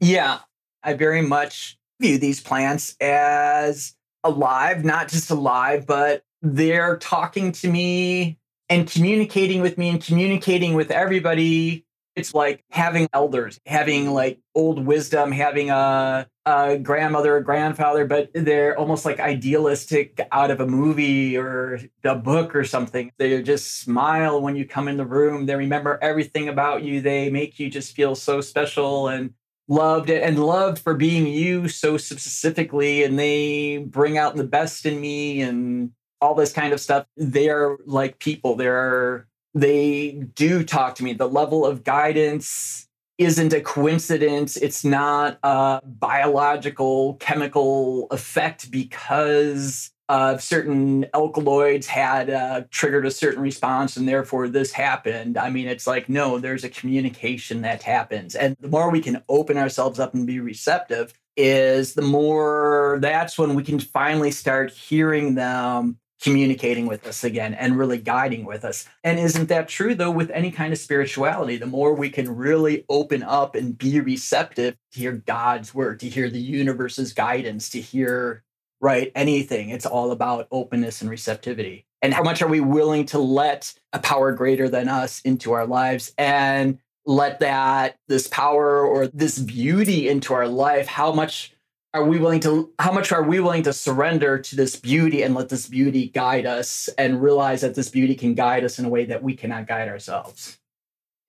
Yeah, 0.00 0.40
I 0.82 0.94
very 0.94 1.22
much 1.22 1.78
view 2.00 2.18
these 2.18 2.40
plants 2.40 2.96
as 3.00 3.94
alive, 4.24 4.84
not 4.84 5.08
just 5.08 5.30
alive, 5.30 5.86
but 5.86 6.22
they're 6.42 6.96
talking 6.96 7.52
to 7.52 7.70
me 7.70 8.38
and 8.68 8.90
communicating 8.90 9.60
with 9.60 9.78
me 9.78 9.88
and 9.88 10.02
communicating 10.02 10.74
with 10.74 10.90
everybody. 10.90 11.84
It's 12.14 12.32
like 12.32 12.64
having 12.70 13.08
elders, 13.12 13.60
having 13.66 14.10
like 14.14 14.38
old 14.54 14.86
wisdom, 14.86 15.32
having 15.32 15.68
a, 15.68 16.26
a 16.46 16.78
grandmother, 16.78 17.36
a 17.36 17.44
grandfather, 17.44 18.06
but 18.06 18.30
they're 18.32 18.78
almost 18.78 19.04
like 19.04 19.20
idealistic 19.20 20.26
out 20.32 20.50
of 20.50 20.60
a 20.60 20.66
movie 20.66 21.36
or 21.36 21.78
a 22.04 22.14
book 22.14 22.56
or 22.56 22.64
something. 22.64 23.12
They 23.18 23.42
just 23.42 23.80
smile 23.80 24.40
when 24.40 24.56
you 24.56 24.64
come 24.64 24.88
in 24.88 24.96
the 24.96 25.04
room. 25.04 25.44
They 25.44 25.56
remember 25.56 25.98
everything 26.00 26.48
about 26.48 26.82
you. 26.82 27.02
They 27.02 27.28
make 27.28 27.58
you 27.58 27.68
just 27.68 27.94
feel 27.94 28.14
so 28.14 28.40
special 28.40 29.08
and 29.08 29.34
loved 29.68 30.08
and 30.08 30.38
loved 30.42 30.78
for 30.78 30.94
being 30.94 31.26
you 31.26 31.68
so 31.68 31.98
specifically. 31.98 33.04
And 33.04 33.18
they 33.18 33.78
bring 33.78 34.16
out 34.16 34.36
the 34.36 34.44
best 34.44 34.86
in 34.86 34.98
me 35.00 35.42
and 35.42 35.90
all 36.20 36.34
this 36.34 36.52
kind 36.52 36.72
of 36.72 36.80
stuff. 36.80 37.06
They're 37.16 37.76
like 37.84 38.18
people. 38.18 38.56
They're 38.56 39.26
they 39.54 40.12
do 40.34 40.62
talk 40.62 40.96
to 40.96 41.04
me. 41.04 41.14
The 41.14 41.28
level 41.28 41.64
of 41.64 41.82
guidance 41.82 42.88
isn't 43.18 43.54
a 43.54 43.60
coincidence. 43.62 44.58
It's 44.58 44.84
not 44.84 45.38
a 45.42 45.80
biological 45.82 47.14
chemical 47.14 48.06
effect 48.10 48.70
because 48.70 49.90
uh, 50.08 50.36
certain 50.36 51.06
alkaloids 51.14 51.86
had 51.86 52.30
uh, 52.30 52.62
triggered 52.70 53.06
a 53.06 53.10
certain 53.10 53.42
response 53.42 53.96
and 53.96 54.06
therefore 54.06 54.48
this 54.48 54.72
happened. 54.72 55.36
I 55.38 55.50
mean, 55.50 55.66
it's 55.66 55.86
like, 55.86 56.08
no, 56.08 56.38
there's 56.38 56.62
a 56.62 56.68
communication 56.68 57.62
that 57.62 57.82
happens. 57.82 58.34
And 58.34 58.56
the 58.60 58.68
more 58.68 58.90
we 58.90 59.00
can 59.00 59.22
open 59.28 59.56
ourselves 59.56 59.98
up 59.98 60.14
and 60.14 60.26
be 60.26 60.38
receptive, 60.38 61.14
is 61.36 61.94
the 61.94 62.02
more 62.02 62.98
that's 63.02 63.38
when 63.38 63.54
we 63.54 63.62
can 63.62 63.78
finally 63.78 64.30
start 64.30 64.70
hearing 64.70 65.34
them 65.34 65.98
communicating 66.20 66.86
with 66.86 67.06
us 67.06 67.24
again 67.24 67.54
and 67.54 67.78
really 67.78 67.98
guiding 67.98 68.44
with 68.44 68.64
us. 68.64 68.88
And 69.04 69.18
isn't 69.18 69.48
that 69.48 69.68
true 69.68 69.94
though 69.94 70.10
with 70.10 70.30
any 70.30 70.50
kind 70.50 70.72
of 70.72 70.78
spirituality? 70.78 71.56
The 71.56 71.66
more 71.66 71.94
we 71.94 72.10
can 72.10 72.34
really 72.34 72.84
open 72.88 73.22
up 73.22 73.54
and 73.54 73.76
be 73.76 74.00
receptive 74.00 74.76
to 74.92 74.98
hear 74.98 75.12
God's 75.12 75.74
word, 75.74 76.00
to 76.00 76.08
hear 76.08 76.30
the 76.30 76.40
universe's 76.40 77.12
guidance, 77.12 77.68
to 77.70 77.80
hear 77.80 78.42
right 78.80 79.10
anything, 79.14 79.70
it's 79.70 79.86
all 79.86 80.10
about 80.10 80.48
openness 80.50 81.00
and 81.00 81.10
receptivity. 81.10 81.86
And 82.02 82.12
how 82.12 82.22
much 82.22 82.42
are 82.42 82.48
we 82.48 82.60
willing 82.60 83.06
to 83.06 83.18
let 83.18 83.72
a 83.92 83.98
power 83.98 84.32
greater 84.32 84.68
than 84.68 84.88
us 84.88 85.20
into 85.22 85.52
our 85.52 85.66
lives 85.66 86.12
and 86.18 86.78
let 87.06 87.40
that 87.40 87.96
this 88.08 88.28
power 88.28 88.80
or 88.80 89.06
this 89.08 89.38
beauty 89.38 90.08
into 90.08 90.34
our 90.34 90.48
life 90.48 90.88
how 90.88 91.12
much 91.12 91.52
are 91.96 92.04
we 92.04 92.18
willing 92.18 92.40
to 92.40 92.72
how 92.78 92.92
much 92.92 93.10
are 93.10 93.22
we 93.22 93.40
willing 93.40 93.62
to 93.62 93.72
surrender 93.72 94.38
to 94.38 94.54
this 94.54 94.76
beauty 94.76 95.22
and 95.22 95.34
let 95.34 95.48
this 95.48 95.66
beauty 95.66 96.08
guide 96.08 96.44
us 96.44 96.88
and 96.98 97.22
realize 97.22 97.62
that 97.62 97.74
this 97.74 97.88
beauty 97.88 98.14
can 98.14 98.34
guide 98.34 98.64
us 98.64 98.78
in 98.78 98.84
a 98.84 98.88
way 98.88 99.06
that 99.06 99.22
we 99.22 99.34
cannot 99.34 99.66
guide 99.66 99.88
ourselves? 99.88 100.58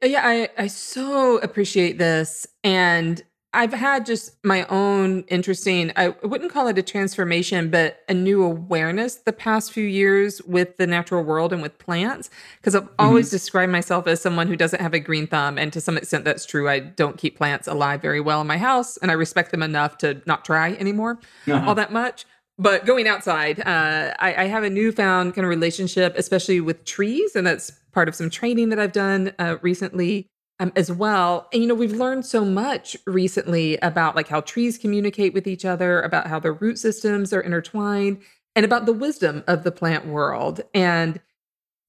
Yeah 0.04 0.22
i 0.24 0.50
i 0.58 0.68
so 0.68 1.38
appreciate 1.38 1.98
this. 1.98 2.46
And 2.64 3.24
I've 3.54 3.74
had 3.74 4.06
just 4.06 4.36
my 4.44 4.66
own 4.66 5.22
interesting, 5.30 5.92
I 5.96 6.10
wouldn't 6.22 6.52
call 6.52 6.68
it 6.68 6.78
a 6.78 6.84
transformation, 6.84 7.70
but 7.70 8.04
a 8.10 8.14
new 8.14 8.44
awareness 8.44 9.16
the 9.16 9.34
past 9.34 9.72
few 9.72 9.86
years 9.86 10.42
with 10.44 10.78
the 10.78 10.86
natural 10.86 11.24
world 11.24 11.54
and 11.54 11.62
with 11.62 11.78
plants. 11.80 12.30
Because 12.58 12.76
I've 12.76 12.84
mm-hmm. 12.84 12.94
always 13.00 13.30
described 13.30 13.72
myself 13.72 14.06
as 14.06 14.22
someone 14.22 14.48
who 14.48 14.58
doesn't 14.58 14.82
have 14.82 14.94
a 14.94 15.00
green 15.00 15.28
thumb. 15.28 15.58
And 15.58 15.72
to 15.74 15.82
some 15.82 15.98
extent, 15.98 16.26
that's 16.26 16.46
true. 16.46 16.70
I 16.70 16.80
don't 16.80 17.18
keep 17.18 17.38
plants 17.38 17.68
alive 17.68 18.02
very 18.02 18.20
well 18.20 18.42
in 18.42 18.48
my 18.48 18.58
house, 18.58 18.98
and 18.98 19.10
I 19.10 19.14
respect 19.14 19.52
them 19.52 19.64
enough 19.64 19.98
to 20.00 20.22
not 20.26 20.44
try 20.44 20.74
anymore 20.74 21.20
uh-huh. 21.48 21.68
all 21.68 21.76
that 21.76 21.92
much. 21.92 22.26
But 22.60 22.86
going 22.86 23.08
outside, 23.08 23.60
uh, 23.60 24.14
I, 24.20 24.44
I, 24.44 24.46
have 24.46 24.64
a 24.64 24.70
newfound 24.70 25.36
kind 25.36 25.46
of 25.46 25.50
relationship, 25.50 26.16
especially 26.18 26.60
with 26.60 26.86
trees. 26.86 27.36
And 27.36 27.46
that's 27.46 27.72
part 27.92 28.08
of 28.08 28.16
some 28.16 28.32
training 28.32 28.70
that 28.70 28.80
I've 28.80 28.94
done 28.94 29.32
uh, 29.38 29.58
recently 29.62 30.28
um, 30.60 30.72
as 30.76 30.92
well. 30.92 31.48
And 31.54 31.62
you 31.62 31.68
know, 31.68 31.76
we've 31.76 31.92
learned 31.92 32.26
so 32.26 32.44
much 32.44 32.98
recently 33.06 33.78
about 33.78 34.16
like 34.16 34.28
how 34.28 34.42
trees 34.42 34.78
communicate 34.78 35.34
with 35.34 35.48
each 35.48 35.66
other, 35.66 36.02
about 36.02 36.28
how 36.28 36.40
their 36.40 36.54
root 36.54 36.80
systems 36.80 37.32
are 37.34 37.42
intertwined, 37.42 38.22
and 38.56 38.66
about 38.66 38.86
the 38.86 38.94
wisdom 38.94 39.44
of 39.48 39.64
the 39.64 39.72
plant 39.72 40.08
world. 40.08 40.62
And 40.74 41.20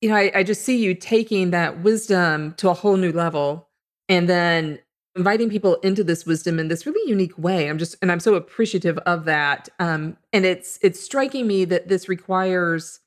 you 0.01 0.09
know, 0.09 0.17
I, 0.17 0.31
I 0.35 0.43
just 0.43 0.63
see 0.63 0.77
you 0.83 0.95
taking 0.95 1.51
that 1.51 1.83
wisdom 1.83 2.55
to 2.59 2.71
a 2.71 2.75
whole 2.75 2.97
new 2.97 3.13
level, 3.13 3.69
and 4.09 4.29
then 4.29 4.79
inviting 5.17 5.51
people 5.51 5.77
into 5.77 6.05
this 6.05 6.25
wisdom 6.25 6.61
in 6.61 6.69
this 6.69 6.87
really 6.87 7.11
unique 7.11 7.37
way. 7.37 7.69
I'm 7.69 7.79
just, 7.79 7.97
and 8.01 8.13
I'm 8.13 8.21
so 8.21 8.35
appreciative 8.35 8.99
of 8.99 9.25
that. 9.25 9.69
Um, 9.81 10.17
and 10.33 10.45
it's 10.45 10.79
it's 10.83 11.01
striking 11.01 11.47
me 11.47 11.65
that 11.65 11.89
this 11.89 12.09
requires 12.09 13.01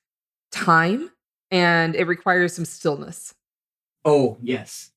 time 0.51 1.11
and 1.49 1.95
it 1.95 2.05
requires 2.05 2.53
some 2.53 2.65
stillness. 2.65 3.33
Oh 4.03 4.37
yes, 4.41 4.91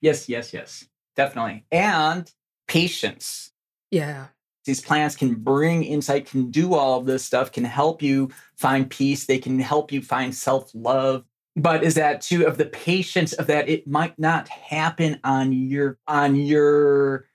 Yes, 0.00 0.28
yes, 0.28 0.52
yes, 0.52 0.86
definitely. 1.16 1.64
And 1.70 2.30
patience. 2.66 3.52
Yeah. 3.90 4.28
These 4.64 4.80
plants 4.80 5.16
can 5.16 5.34
bring 5.34 5.82
insight, 5.84 6.26
can 6.26 6.50
do 6.50 6.74
all 6.74 6.98
of 6.98 7.06
this 7.06 7.24
stuff, 7.24 7.50
can 7.50 7.64
help 7.64 8.02
you 8.02 8.30
find 8.56 8.88
peace. 8.90 9.26
They 9.26 9.38
can 9.38 9.58
help 9.58 9.90
you 9.90 10.02
find 10.02 10.34
self 10.34 10.70
love. 10.74 11.24
But 11.56 11.82
is 11.82 11.94
that 11.94 12.20
too 12.20 12.46
of 12.46 12.58
the 12.58 12.66
patience 12.66 13.32
of 13.32 13.46
that 13.48 13.68
it 13.68 13.86
might 13.86 14.18
not 14.18 14.48
happen 14.48 15.18
on 15.24 15.52
your 15.52 15.98
on 16.06 16.36
your 16.36 17.26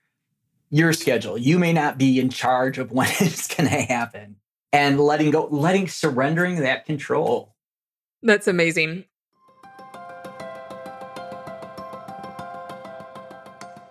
your 0.70 0.92
schedule. 0.92 1.36
You 1.36 1.58
may 1.58 1.72
not 1.72 1.98
be 1.98 2.18
in 2.18 2.30
charge 2.30 2.78
of 2.78 2.90
when 2.92 3.08
it's 3.20 3.54
going 3.54 3.68
to 3.68 3.82
happen. 3.82 4.36
And 4.72 5.00
letting 5.00 5.30
go, 5.30 5.46
letting 5.50 5.88
surrendering 5.88 6.56
that 6.56 6.84
control. 6.84 7.54
That's 8.22 8.46
amazing. 8.46 9.04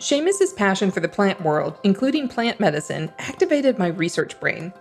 Seamus's 0.06 0.54
passion 0.54 0.92
for 0.92 1.00
the 1.00 1.10
plant 1.10 1.42
world, 1.42 1.80
including 1.84 2.28
plant 2.28 2.60
medicine, 2.60 3.12
activated 3.18 3.80
my 3.80 3.88
research 3.88 4.40
brain. 4.40 4.72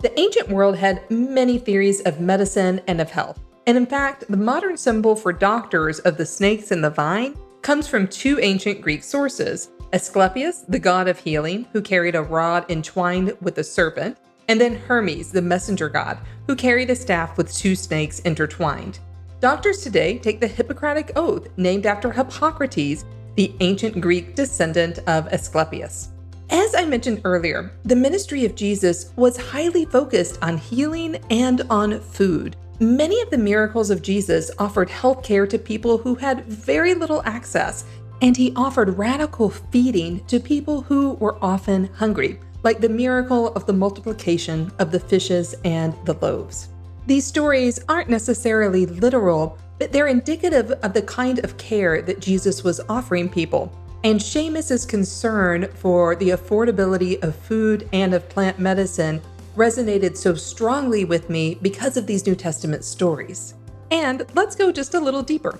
The 0.00 0.20
ancient 0.20 0.50
world 0.50 0.76
had 0.76 1.10
many 1.10 1.56
theories 1.56 2.02
of 2.02 2.20
medicine 2.20 2.82
and 2.86 3.00
of 3.00 3.10
health. 3.10 3.40
And 3.66 3.78
in 3.78 3.86
fact, 3.86 4.24
the 4.28 4.36
modern 4.36 4.76
symbol 4.76 5.16
for 5.16 5.32
doctors 5.32 6.00
of 6.00 6.18
the 6.18 6.26
snakes 6.26 6.70
and 6.70 6.84
the 6.84 6.90
vine 6.90 7.34
comes 7.62 7.88
from 7.88 8.06
two 8.06 8.38
ancient 8.40 8.82
Greek 8.82 9.02
sources 9.02 9.70
Asclepius, 9.94 10.66
the 10.68 10.78
god 10.78 11.08
of 11.08 11.18
healing, 11.18 11.66
who 11.72 11.80
carried 11.80 12.14
a 12.14 12.20
rod 12.20 12.70
entwined 12.70 13.34
with 13.40 13.56
a 13.56 13.64
serpent, 13.64 14.18
and 14.48 14.60
then 14.60 14.74
Hermes, 14.76 15.32
the 15.32 15.40
messenger 15.40 15.88
god, 15.88 16.18
who 16.46 16.54
carried 16.54 16.90
a 16.90 16.94
staff 16.94 17.38
with 17.38 17.56
two 17.56 17.74
snakes 17.74 18.18
intertwined. 18.18 18.98
Doctors 19.40 19.82
today 19.82 20.18
take 20.18 20.40
the 20.40 20.46
Hippocratic 20.46 21.12
Oath, 21.16 21.48
named 21.56 21.86
after 21.86 22.10
Hippocrates, 22.10 23.06
the 23.36 23.54
ancient 23.60 24.00
Greek 24.00 24.34
descendant 24.34 24.98
of 25.06 25.26
Asclepius. 25.32 26.10
As 26.50 26.74
I 26.74 26.84
mentioned 26.84 27.22
earlier, 27.24 27.72
the 27.84 27.96
ministry 27.96 28.44
of 28.44 28.54
Jesus 28.54 29.12
was 29.16 29.36
highly 29.36 29.84
focused 29.86 30.38
on 30.42 30.58
healing 30.58 31.16
and 31.30 31.62
on 31.70 32.00
food. 32.00 32.56
Many 32.80 33.20
of 33.22 33.30
the 33.30 33.38
miracles 33.38 33.90
of 33.90 34.02
Jesus 34.02 34.50
offered 34.58 34.90
health 34.90 35.22
care 35.22 35.46
to 35.46 35.58
people 35.58 35.98
who 35.98 36.14
had 36.16 36.44
very 36.46 36.94
little 36.94 37.22
access, 37.24 37.84
and 38.20 38.36
he 38.36 38.52
offered 38.56 38.98
radical 38.98 39.50
feeding 39.50 40.24
to 40.26 40.38
people 40.38 40.82
who 40.82 41.12
were 41.14 41.42
often 41.42 41.84
hungry, 41.94 42.38
like 42.62 42.80
the 42.80 42.88
miracle 42.88 43.48
of 43.54 43.66
the 43.66 43.72
multiplication 43.72 44.70
of 44.78 44.90
the 44.90 45.00
fishes 45.00 45.54
and 45.64 45.94
the 46.04 46.14
loaves. 46.14 46.68
These 47.06 47.26
stories 47.26 47.78
aren't 47.88 48.08
necessarily 48.08 48.86
literal, 48.86 49.58
but 49.78 49.92
they're 49.92 50.06
indicative 50.06 50.70
of 50.70 50.92
the 50.92 51.02
kind 51.02 51.38
of 51.44 51.56
care 51.56 52.02
that 52.02 52.20
Jesus 52.20 52.62
was 52.62 52.80
offering 52.88 53.28
people. 53.28 53.72
And 54.04 54.20
Seamus's 54.20 54.84
concern 54.84 55.68
for 55.74 56.14
the 56.14 56.30
affordability 56.30 57.22
of 57.22 57.34
food 57.34 57.88
and 57.92 58.14
of 58.14 58.28
plant 58.28 58.58
medicine 58.58 59.20
resonated 59.56 60.16
so 60.16 60.34
strongly 60.34 61.04
with 61.04 61.30
me 61.30 61.56
because 61.62 61.96
of 61.96 62.06
these 62.06 62.26
New 62.26 62.34
Testament 62.34 62.84
stories. 62.84 63.54
And 63.90 64.26
let's 64.34 64.56
go 64.56 64.72
just 64.72 64.94
a 64.94 65.00
little 65.00 65.22
deeper. 65.22 65.58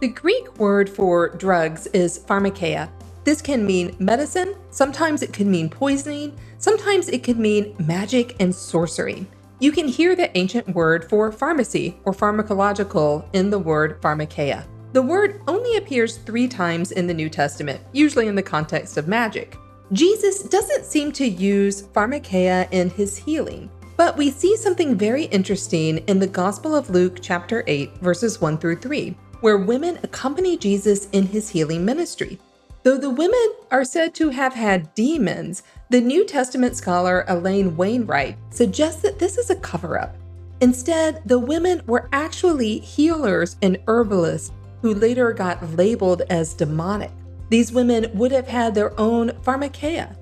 The 0.00 0.08
Greek 0.08 0.58
word 0.58 0.90
for 0.90 1.30
drugs 1.30 1.86
is 1.88 2.18
pharmakeia. 2.18 2.88
This 3.24 3.42
can 3.42 3.66
mean 3.66 3.96
medicine, 3.98 4.54
sometimes 4.70 5.22
it 5.22 5.32
can 5.32 5.50
mean 5.50 5.68
poisoning, 5.68 6.36
sometimes 6.58 7.08
it 7.08 7.24
can 7.24 7.40
mean 7.40 7.74
magic 7.78 8.36
and 8.38 8.54
sorcery. 8.54 9.26
You 9.58 9.72
can 9.72 9.88
hear 9.88 10.14
the 10.14 10.36
ancient 10.36 10.68
word 10.74 11.08
for 11.08 11.32
pharmacy 11.32 11.98
or 12.04 12.12
pharmacological 12.12 13.24
in 13.32 13.48
the 13.48 13.58
word 13.58 14.02
pharmakeia. 14.02 14.66
The 14.92 15.00
word 15.00 15.40
only 15.48 15.78
appears 15.78 16.18
three 16.18 16.46
times 16.46 16.92
in 16.92 17.06
the 17.06 17.14
New 17.14 17.30
Testament, 17.30 17.80
usually 17.92 18.28
in 18.28 18.34
the 18.34 18.42
context 18.42 18.98
of 18.98 19.08
magic. 19.08 19.56
Jesus 19.92 20.42
doesn't 20.42 20.84
seem 20.84 21.10
to 21.12 21.26
use 21.26 21.84
pharmakeia 21.84 22.68
in 22.70 22.90
his 22.90 23.16
healing, 23.16 23.70
but 23.96 24.18
we 24.18 24.30
see 24.30 24.58
something 24.58 24.94
very 24.94 25.24
interesting 25.24 25.98
in 26.06 26.18
the 26.18 26.26
Gospel 26.26 26.74
of 26.74 26.90
Luke, 26.90 27.20
chapter 27.22 27.64
8, 27.66 27.96
verses 27.98 28.42
1 28.42 28.58
through 28.58 28.76
3, 28.76 29.16
where 29.40 29.56
women 29.56 29.98
accompany 30.02 30.58
Jesus 30.58 31.08
in 31.12 31.26
his 31.26 31.48
healing 31.48 31.82
ministry. 31.82 32.38
Though 32.82 32.98
the 32.98 33.10
women 33.10 33.52
are 33.70 33.84
said 33.84 34.14
to 34.16 34.28
have 34.28 34.52
had 34.52 34.94
demons, 34.94 35.62
the 35.88 36.00
New 36.00 36.24
Testament 36.24 36.76
scholar 36.76 37.24
Elaine 37.28 37.76
Wainwright 37.76 38.36
suggests 38.50 39.02
that 39.02 39.20
this 39.20 39.38
is 39.38 39.50
a 39.50 39.56
cover 39.56 40.00
up. 40.00 40.16
Instead, 40.60 41.22
the 41.26 41.38
women 41.38 41.80
were 41.86 42.08
actually 42.12 42.80
healers 42.80 43.56
and 43.62 43.78
herbalists 43.86 44.50
who 44.82 44.94
later 44.94 45.32
got 45.32 45.76
labeled 45.76 46.22
as 46.28 46.54
demonic. 46.54 47.12
These 47.50 47.72
women 47.72 48.10
would 48.14 48.32
have 48.32 48.48
had 48.48 48.74
their 48.74 48.98
own 48.98 49.30
pharmakeia, 49.44 50.16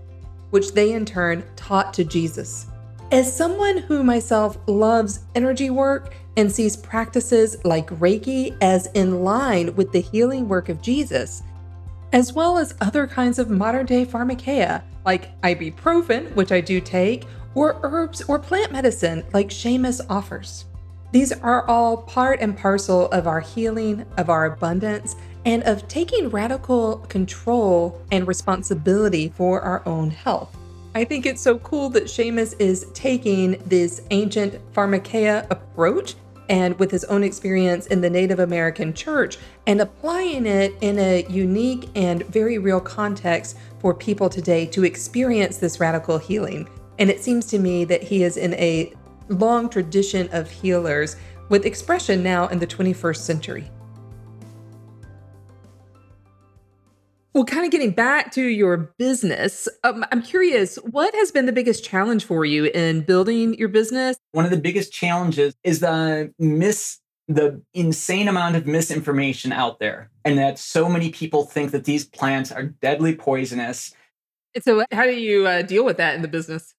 which 0.50 0.72
they 0.72 0.92
in 0.92 1.06
turn 1.06 1.42
taught 1.56 1.94
to 1.94 2.04
Jesus. 2.04 2.66
As 3.10 3.34
someone 3.34 3.78
who 3.78 4.02
myself 4.02 4.58
loves 4.66 5.20
energy 5.34 5.70
work 5.70 6.14
and 6.36 6.52
sees 6.52 6.76
practices 6.76 7.56
like 7.64 7.88
Reiki 7.88 8.54
as 8.60 8.88
in 8.88 9.24
line 9.24 9.74
with 9.76 9.92
the 9.92 10.00
healing 10.00 10.46
work 10.46 10.68
of 10.68 10.82
Jesus, 10.82 11.42
as 12.12 12.34
well 12.34 12.58
as 12.58 12.74
other 12.82 13.06
kinds 13.06 13.38
of 13.38 13.48
modern 13.48 13.86
day 13.86 14.04
pharmakeia 14.04 14.82
like 15.04 15.40
ibuprofen, 15.42 16.34
which 16.34 16.52
I 16.52 16.60
do 16.60 16.80
take, 16.80 17.24
or 17.54 17.78
herbs 17.82 18.22
or 18.22 18.38
plant 18.38 18.72
medicine 18.72 19.24
like 19.32 19.48
Seamus 19.48 20.00
offers. 20.08 20.66
These 21.12 21.32
are 21.32 21.64
all 21.68 21.98
part 21.98 22.40
and 22.40 22.56
parcel 22.56 23.06
of 23.10 23.28
our 23.28 23.40
healing, 23.40 24.04
of 24.18 24.28
our 24.28 24.46
abundance, 24.46 25.14
and 25.44 25.62
of 25.62 25.86
taking 25.86 26.28
radical 26.28 26.96
control 27.08 28.00
and 28.10 28.26
responsibility 28.26 29.28
for 29.28 29.60
our 29.60 29.86
own 29.86 30.10
health. 30.10 30.56
I 30.96 31.04
think 31.04 31.26
it's 31.26 31.42
so 31.42 31.58
cool 31.58 31.88
that 31.90 32.04
Seamus 32.04 32.54
is 32.60 32.86
taking 32.94 33.62
this 33.66 34.02
ancient 34.10 34.58
pharmakeia 34.72 35.46
approach 35.50 36.14
and 36.48 36.78
with 36.78 36.90
his 36.90 37.04
own 37.04 37.24
experience 37.24 37.86
in 37.86 38.00
the 38.00 38.10
Native 38.10 38.38
American 38.38 38.92
church 38.92 39.38
and 39.66 39.80
applying 39.80 40.46
it 40.46 40.74
in 40.80 40.98
a 40.98 41.24
unique 41.28 41.88
and 41.94 42.24
very 42.26 42.58
real 42.58 42.80
context 42.80 43.56
for 43.84 43.92
people 43.92 44.30
today 44.30 44.64
to 44.64 44.82
experience 44.82 45.58
this 45.58 45.78
radical 45.78 46.16
healing. 46.16 46.66
And 46.98 47.10
it 47.10 47.22
seems 47.22 47.44
to 47.48 47.58
me 47.58 47.84
that 47.84 48.02
he 48.02 48.22
is 48.22 48.38
in 48.38 48.54
a 48.54 48.90
long 49.28 49.68
tradition 49.68 50.26
of 50.32 50.50
healers 50.50 51.16
with 51.50 51.66
expression 51.66 52.22
now 52.22 52.48
in 52.48 52.60
the 52.60 52.66
21st 52.66 53.18
century. 53.18 53.70
Well, 57.34 57.44
kind 57.44 57.66
of 57.66 57.70
getting 57.70 57.90
back 57.90 58.32
to 58.32 58.42
your 58.42 58.94
business, 58.96 59.68
um, 59.82 60.02
I'm 60.10 60.22
curious, 60.22 60.76
what 60.76 61.14
has 61.16 61.30
been 61.30 61.44
the 61.44 61.52
biggest 61.52 61.84
challenge 61.84 62.24
for 62.24 62.46
you 62.46 62.64
in 62.64 63.02
building 63.02 63.52
your 63.52 63.68
business? 63.68 64.16
One 64.32 64.46
of 64.46 64.50
the 64.50 64.56
biggest 64.56 64.94
challenges 64.94 65.54
is 65.62 65.80
the 65.80 66.32
mis 66.38 67.00
the 67.28 67.62
insane 67.72 68.28
amount 68.28 68.56
of 68.56 68.66
misinformation 68.66 69.52
out 69.52 69.78
there, 69.78 70.10
and 70.24 70.38
that 70.38 70.58
so 70.58 70.88
many 70.88 71.10
people 71.10 71.44
think 71.44 71.70
that 71.70 71.84
these 71.84 72.04
plants 72.04 72.52
are 72.52 72.64
deadly 72.64 73.14
poisonous. 73.14 73.94
So, 74.62 74.84
how 74.92 75.04
do 75.04 75.14
you 75.14 75.46
uh, 75.46 75.62
deal 75.62 75.84
with 75.84 75.96
that 75.96 76.14
in 76.14 76.22
the 76.22 76.28
business? 76.28 76.74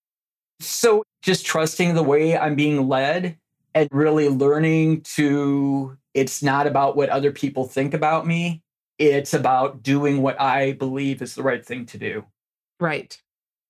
So, 0.60 1.03
just 1.21 1.45
trusting 1.45 1.95
the 1.95 2.03
way 2.03 2.38
I'm 2.38 2.55
being 2.55 2.88
led 2.88 3.38
and 3.73 3.89
really 3.91 4.29
learning 4.29 5.01
to, 5.15 5.97
it's 6.13 6.41
not 6.41 6.67
about 6.67 6.95
what 6.95 7.10
other 7.10 7.31
people 7.31 7.65
think 7.65 7.93
about 7.93 8.25
me. 8.25 8.62
It's 8.97 9.34
about 9.34 9.84
doing 9.84 10.21
what 10.21 10.39
I 10.39 10.73
believe 10.73 11.21
is 11.21 11.36
the 11.36 11.43
right 11.43 11.65
thing 11.65 11.86
to 11.88 11.97
do. 11.97 12.25
Right. 12.79 13.21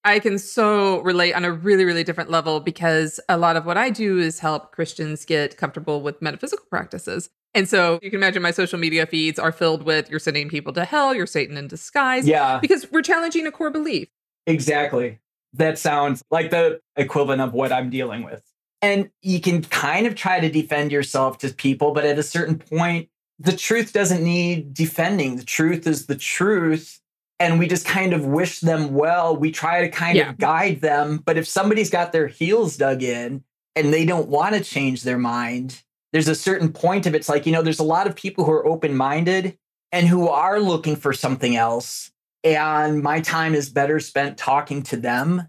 I 0.05 0.19
can 0.19 0.39
so 0.39 1.01
relate 1.01 1.33
on 1.33 1.43
a 1.43 1.51
really, 1.51 1.83
really 1.83 2.03
different 2.03 2.29
level 2.29 2.61
because 2.61 3.19
a 3.27 3.37
lot 3.37 3.57
of 3.57 3.65
what 3.65 3.77
I 3.77 3.89
do 3.89 4.17
is 4.19 4.39
help 4.39 4.71
Christians 4.71 5.25
get 5.25 5.57
comfortable 5.57 6.01
with 6.01 6.21
metaphysical 6.21 6.65
practices. 6.69 7.29
And 7.53 7.67
so 7.67 7.99
you 8.01 8.11
can 8.11 8.19
imagine 8.19 8.41
my 8.41 8.51
social 8.51 8.79
media 8.79 9.05
feeds 9.05 9.39
are 9.39 9.51
filled 9.51 9.83
with 9.83 10.09
you're 10.09 10.19
sending 10.19 10.47
people 10.47 10.71
to 10.73 10.85
hell, 10.85 11.13
you're 11.13 11.25
Satan 11.25 11.57
in 11.57 11.67
disguise. 11.67 12.27
Yeah. 12.27 12.59
Because 12.59 12.89
we're 12.91 13.01
challenging 13.01 13.47
a 13.47 13.51
core 13.51 13.71
belief. 13.71 14.07
Exactly 14.47 15.19
that 15.57 15.77
sounds 15.77 16.23
like 16.31 16.51
the 16.51 16.79
equivalent 16.95 17.41
of 17.41 17.53
what 17.53 17.71
I'm 17.71 17.89
dealing 17.89 18.23
with. 18.23 18.43
And 18.81 19.09
you 19.21 19.39
can 19.39 19.63
kind 19.63 20.05
of 20.05 20.15
try 20.15 20.39
to 20.39 20.49
defend 20.49 20.91
yourself 20.91 21.37
to 21.39 21.53
people, 21.53 21.93
but 21.93 22.05
at 22.05 22.19
a 22.19 22.23
certain 22.23 22.59
point, 22.59 23.09
the 23.39 23.55
truth 23.55 23.93
doesn't 23.93 24.23
need 24.23 24.73
defending. 24.73 25.37
The 25.37 25.43
truth 25.43 25.87
is 25.87 26.05
the 26.05 26.15
truth. 26.15 26.99
And 27.39 27.59
we 27.59 27.67
just 27.67 27.85
kind 27.85 28.13
of 28.13 28.25
wish 28.25 28.61
them 28.61 28.93
well. 28.93 29.35
We 29.35 29.51
try 29.51 29.81
to 29.81 29.89
kind 29.89 30.17
yeah. 30.17 30.29
of 30.29 30.37
guide 30.37 30.81
them. 30.81 31.21
But 31.25 31.37
if 31.37 31.47
somebody's 31.47 31.89
got 31.89 32.11
their 32.11 32.27
heels 32.27 32.77
dug 32.77 33.03
in 33.03 33.43
and 33.75 33.93
they 33.93 34.05
don't 34.05 34.29
want 34.29 34.55
to 34.55 34.61
change 34.61 35.03
their 35.03 35.17
mind, 35.17 35.83
there's 36.13 36.29
a 36.29 36.35
certain 36.35 36.71
point 36.71 37.05
of 37.05 37.13
it's 37.13 37.27
like, 37.27 37.45
you 37.45 37.51
know, 37.51 37.61
there's 37.61 37.79
a 37.79 37.83
lot 37.83 38.07
of 38.07 38.15
people 38.15 38.45
who 38.45 38.51
are 38.51 38.65
open 38.65 38.95
minded 38.95 39.57
and 39.91 40.07
who 40.07 40.29
are 40.29 40.61
looking 40.61 40.95
for 40.95 41.11
something 41.11 41.57
else 41.57 42.11
and 42.45 43.01
my 43.01 43.21
time 43.21 43.55
is 43.55 43.69
better 43.69 43.99
spent 43.99 44.37
talking 44.37 44.83
to 44.83 44.97
them 44.97 45.47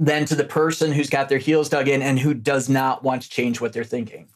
than 0.00 0.24
to 0.24 0.34
the 0.34 0.44
person 0.44 0.90
who's 0.90 1.08
got 1.08 1.28
their 1.28 1.38
heels 1.38 1.68
dug 1.68 1.86
in 1.86 2.02
and 2.02 2.18
who 2.18 2.34
does 2.34 2.68
not 2.68 3.04
want 3.04 3.22
to 3.22 3.30
change 3.30 3.60
what 3.60 3.72
they're 3.72 3.84
thinking. 3.84 4.28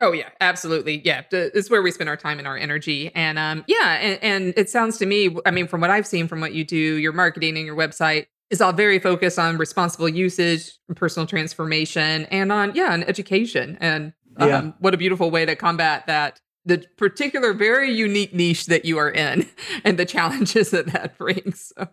Oh 0.00 0.12
yeah, 0.12 0.28
absolutely. 0.40 1.00
Yeah, 1.04 1.22
it's 1.32 1.70
where 1.70 1.80
we 1.80 1.90
spend 1.90 2.10
our 2.10 2.16
time 2.16 2.38
and 2.38 2.46
our 2.46 2.56
energy. 2.56 3.10
And 3.14 3.38
um, 3.38 3.64
yeah, 3.66 3.94
and, 3.94 4.18
and 4.22 4.54
it 4.56 4.68
sounds 4.68 4.98
to 4.98 5.06
me, 5.06 5.36
I 5.46 5.50
mean, 5.50 5.66
from 5.66 5.80
what 5.80 5.90
I've 5.90 6.06
seen 6.06 6.28
from 6.28 6.40
what 6.40 6.52
you 6.52 6.64
do, 6.64 6.76
your 6.76 7.12
marketing 7.12 7.56
and 7.56 7.64
your 7.64 7.76
website 7.76 8.26
is 8.50 8.60
all 8.60 8.72
very 8.72 8.98
focused 8.98 9.38
on 9.38 9.56
responsible 9.56 10.08
usage, 10.08 10.72
personal 10.94 11.26
transformation, 11.26 12.26
and 12.26 12.52
on 12.52 12.74
yeah, 12.74 12.92
on 12.92 13.04
education. 13.04 13.78
And 13.80 14.12
um, 14.36 14.48
yeah. 14.48 14.72
what 14.80 14.92
a 14.92 14.98
beautiful 14.98 15.30
way 15.30 15.46
to 15.46 15.56
combat 15.56 16.06
that 16.06 16.40
the 16.66 16.84
particular 16.96 17.54
very 17.54 17.90
unique 17.90 18.34
niche 18.34 18.66
that 18.66 18.84
you 18.84 18.98
are 18.98 19.10
in 19.10 19.48
and 19.84 19.98
the 19.98 20.04
challenges 20.04 20.72
that 20.72 20.86
that 20.88 21.16
brings. 21.16 21.72
So, 21.76 21.88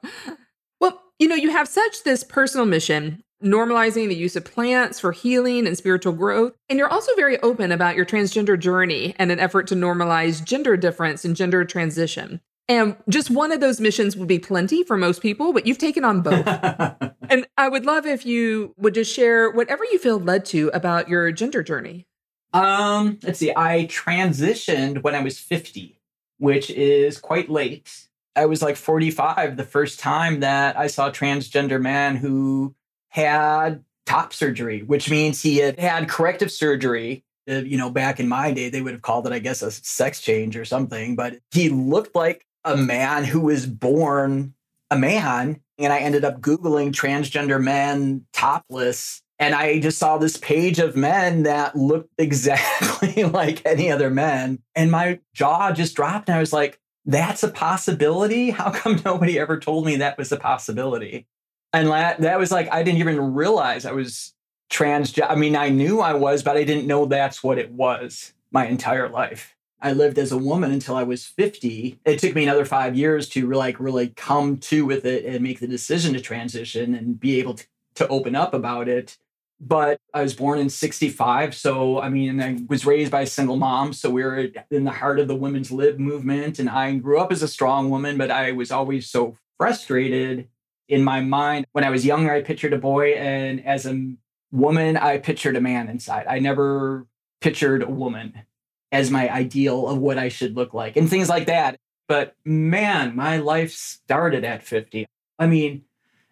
well, 0.82 1.02
you 1.20 1.28
know, 1.30 1.36
you 1.36 1.52
have 1.52 1.70
such 1.70 2.04
this 2.04 2.24
personal 2.24 2.66
mission 2.66 3.24
normalizing 3.44 4.08
the 4.08 4.16
use 4.16 4.36
of 4.36 4.46
plants 4.46 5.00
for 5.00 5.12
healing 5.12 5.68
and 5.68 5.78
spiritual 5.78 6.14
growth. 6.14 6.54
And 6.70 6.80
you're 6.80 6.90
also 6.90 7.14
very 7.16 7.40
open 7.42 7.72
about 7.72 7.96
your 7.96 8.06
transgender 8.06 8.58
journey 8.58 9.16
and 9.20 9.32
an 9.32 9.40
effort 9.40 9.68
to 9.68 9.76
normalize 9.76 10.44
gender 10.44 10.78
difference 10.78 11.26
and 11.26 11.36
gender 11.36 11.66
transition. 11.66 12.42
And 12.70 12.96
just 13.10 13.30
one 13.30 13.52
of 13.52 13.60
those 13.60 13.82
missions 13.82 14.16
would 14.16 14.28
be 14.28 14.40
plenty 14.40 14.84
for 14.84 14.96
most 14.96 15.22
people, 15.22 15.52
but 15.52 15.68
you've 15.68 15.78
taken 15.78 16.06
on 16.06 16.22
both. 16.22 16.48
and 17.30 17.46
I 17.58 17.68
would 17.68 17.86
love 17.86 18.06
if 18.06 18.26
you 18.26 18.74
would 18.78 18.94
just 18.94 19.14
share 19.14 19.52
whatever 19.52 19.84
you 19.84 20.00
feel 20.00 20.18
led 20.20 20.46
to 20.46 20.72
about 20.74 21.10
your 21.10 21.32
gender 21.32 21.62
journey. 21.62 22.08
Um, 22.54 23.20
let's 23.24 23.40
see. 23.40 23.52
I 23.56 23.88
transitioned 23.88 25.04
when 25.04 25.16
I 25.16 25.22
was 25.22 25.40
50, 25.40 26.00
which 26.38 26.70
is 26.70 27.18
quite 27.18 27.50
late. 27.50 28.08
I 28.36 28.46
was 28.46 28.62
like 28.62 28.78
45 28.78 29.58
the 29.58 29.64
first 29.64 30.00
time 30.00 30.40
that 30.40 30.78
I 30.78 30.88
saw 30.88 31.08
a 31.08 31.12
transgender 31.12 31.82
man 31.82 32.16
who 32.16 32.74
had 33.14 33.84
top 34.06 34.34
surgery, 34.34 34.82
which 34.82 35.10
means 35.10 35.42
he 35.42 35.58
had 35.58 35.80
had 35.80 36.10
corrective 36.10 36.52
surgery. 36.52 37.24
Uh, 37.50 37.56
you 37.56 37.78
know, 37.78 37.90
back 37.90 38.20
in 38.20 38.28
my 38.28 38.52
day, 38.52 38.70
they 38.70 38.82
would 38.82 38.94
have 38.94 39.02
called 39.02 39.28
it, 39.28 39.34
I 39.34 39.40
guess, 39.40 39.62
a 39.62 39.72
sex 39.72 40.22
change 40.22 40.56
or 40.56 40.66
something. 40.66 41.16
But 41.16 41.38
he 41.52 41.70
looked 41.70 42.16
like 42.16 42.46
a 42.64 42.78
man 42.78 43.24
who 43.24 43.42
was 43.42 43.66
born 43.66 44.54
a 44.90 44.98
man. 44.98 45.60
And 45.78 45.92
I 45.92 46.00
ended 46.00 46.24
up 46.24 46.40
Googling 46.40 46.92
transgender 46.92 47.62
men 47.62 48.26
topless 48.32 49.24
and 49.40 49.56
I 49.56 49.80
just 49.80 49.98
saw 49.98 50.18
this 50.18 50.38
page 50.38 50.80
of 50.80 50.96
men 50.96 51.44
that 51.44 51.76
looked 51.76 52.14
exactly 52.18 53.24
like 53.24 53.66
any 53.66 53.92
other 53.92 54.10
men. 54.10 54.60
And 54.76 54.92
my 54.92 55.20
jaw 55.34 55.72
just 55.72 55.96
dropped. 55.96 56.30
And 56.30 56.38
I 56.38 56.40
was 56.40 56.54
like, 56.54 56.80
that's 57.06 57.44
a 57.44 57.50
possibility? 57.50 58.52
How 58.52 58.72
come 58.72 59.02
nobody 59.04 59.38
ever 59.38 59.60
told 59.60 59.86
me 59.86 59.98
that 59.98 60.18
was 60.18 60.32
a 60.32 60.38
possibility? 60.38 61.28
And 61.74 61.90
that 61.90 62.40
was 62.40 62.52
like, 62.52 62.72
I 62.72 62.84
didn't 62.84 63.00
even 63.00 63.34
realize 63.34 63.86
I 63.86 63.92
was 63.92 64.34
trans. 64.70 65.20
I 65.20 65.36
mean, 65.36 65.56
I 65.56 65.70
knew 65.70 66.02
I 66.02 66.14
was, 66.14 66.44
but 66.44 66.56
I 66.56 66.64
didn't 66.64 66.88
know 66.88 67.06
that's 67.06 67.44
what 67.44 67.58
it 67.58 67.72
was 67.72 68.34
my 68.52 68.68
entire 68.68 69.10
life. 69.10 69.56
I 69.82 69.92
lived 69.92 70.18
as 70.18 70.32
a 70.32 70.38
woman 70.38 70.72
until 70.72 70.96
I 70.96 71.04
was 71.04 71.26
50. 71.26 72.00
It 72.06 72.20
took 72.20 72.36
me 72.36 72.44
another 72.44 72.64
five 72.64 72.96
years 72.96 73.28
to 73.30 73.46
really, 73.46 73.60
like 73.60 73.80
really 73.80 74.10
come 74.10 74.58
to 74.58 74.86
with 74.86 75.04
it 75.06 75.26
and 75.26 75.44
make 75.44 75.60
the 75.60 75.68
decision 75.68 76.14
to 76.14 76.22
transition 76.22 76.96
and 76.96 77.20
be 77.20 77.40
able 77.40 77.56
to, 77.56 77.66
to 77.96 78.08
open 78.08 78.36
up 78.36 78.54
about 78.54 78.88
it. 78.88 79.18
But 79.60 80.00
I 80.14 80.22
was 80.22 80.34
born 80.34 80.60
in 80.60 80.70
65. 80.70 81.56
So, 81.56 82.00
I 82.00 82.10
mean, 82.10 82.42
I 82.42 82.60
was 82.70 82.86
raised 82.86 83.12
by 83.12 83.22
a 83.22 83.28
single 83.28 83.58
mom. 83.58 83.94
So 83.94 84.10
we 84.10 84.24
were 84.24 84.48
in 84.72 84.84
the 84.84 84.92
heart 84.92 85.20
of 85.20 85.28
the 85.28 85.36
women's 85.36 85.72
lib 85.72 86.00
movement. 86.00 86.60
And 86.60 86.70
I 86.70 86.96
grew 86.96 87.20
up 87.20 87.32
as 87.32 87.44
a 87.44 87.48
strong 87.48 87.90
woman, 87.90 88.18
but 88.18 88.32
I 88.32 88.52
was 88.52 88.72
always 88.72 89.10
so 89.10 89.38
frustrated 89.58 90.48
in 90.88 91.04
my 91.04 91.22
mind. 91.22 91.66
When 91.72 91.84
I 91.84 91.90
was 91.90 92.06
younger, 92.06 92.32
I 92.32 92.42
pictured 92.42 92.74
a 92.74 92.78
boy. 92.78 93.14
And 93.14 93.66
as 93.66 93.86
a 93.86 94.14
woman, 94.52 94.98
I 94.98 95.18
pictured 95.18 95.56
a 95.56 95.62
man 95.62 95.90
inside. 95.90 96.26
I 96.28 96.40
never 96.40 97.08
pictured 97.42 97.84
a 97.84 97.90
woman 97.90 98.44
as 98.92 99.10
my 99.10 99.30
ideal 99.30 99.88
of 99.88 99.98
what 99.98 100.18
I 100.18 100.30
should 100.30 100.56
look 100.56 100.74
like 100.74 100.96
and 100.96 101.10
things 101.10 101.28
like 101.28 101.48
that. 101.48 101.78
But 102.08 102.36
man, 102.46 103.16
my 103.16 103.38
life 103.38 103.72
started 103.72 104.44
at 104.44 104.64
50. 104.64 105.06
I 105.40 105.48
mean, 105.48 105.84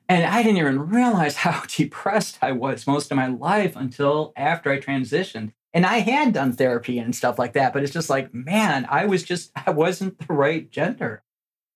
and 0.07 0.25
I 0.25 0.43
didn't 0.43 0.57
even 0.57 0.89
realize 0.89 1.37
how 1.37 1.63
depressed 1.75 2.37
I 2.41 2.51
was 2.51 2.85
most 2.85 3.11
of 3.11 3.17
my 3.17 3.27
life 3.27 3.75
until 3.75 4.33
after 4.35 4.71
I 4.71 4.79
transitioned. 4.79 5.53
And 5.73 5.85
I 5.85 5.99
had 5.99 6.33
done 6.33 6.51
therapy 6.51 6.99
and 6.99 7.15
stuff 7.15 7.39
like 7.39 7.53
that, 7.53 7.71
but 7.71 7.81
it's 7.81 7.93
just 7.93 8.09
like, 8.09 8.33
man, 8.33 8.85
I 8.89 9.05
was 9.05 9.23
just, 9.23 9.51
I 9.65 9.71
wasn't 9.71 10.19
the 10.19 10.33
right 10.33 10.69
gender. 10.69 11.23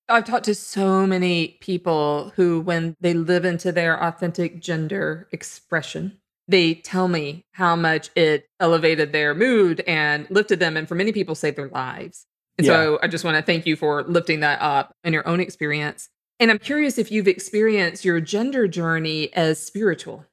I've 0.08 0.26
talked 0.26 0.46
to 0.46 0.56
so 0.56 1.08
many 1.08 1.58
people 1.62 2.32
who, 2.36 2.62
when 2.62 2.96
they 3.02 3.14
live 3.14 3.44
into 3.44 3.72
their 3.72 4.02
authentic 4.02 4.62
gender 4.62 5.28
expression, 5.32 6.20
they 6.48 6.76
tell 6.76 7.08
me 7.08 7.46
how 7.54 7.76
much 7.76 8.10
it 8.16 8.48
elevated 8.60 9.12
their 9.12 9.34
mood 9.34 9.82
and 9.88 10.28
lifted 10.30 10.60
them 10.60 10.78
and 10.78 10.88
for 10.88 10.96
many 10.96 11.12
people 11.12 11.36
saved 11.36 11.58
their 11.58 11.70
lives. 11.70 12.28
And 12.58 12.68
yeah. 12.68 12.74
so 12.74 13.00
i 13.02 13.08
just 13.08 13.26
want 13.26 13.36
to 13.36 13.44
thank 13.44 13.66
you 13.66 13.76
for 13.76 14.04
lifting 14.04 14.42
that 14.42 14.62
up 14.62 14.94
in 15.04 15.12
your 15.12 15.28
own 15.28 15.40
experience. 15.40 16.10
And 16.40 16.52
i'm 16.52 16.60
curious 16.60 16.98
if 16.98 17.12
you've 17.12 17.28
experienced 17.28 18.06
your 18.06 18.22
gender 18.22 18.68
journey 18.68 19.34
as 19.34 19.62
spiritual 19.62 20.26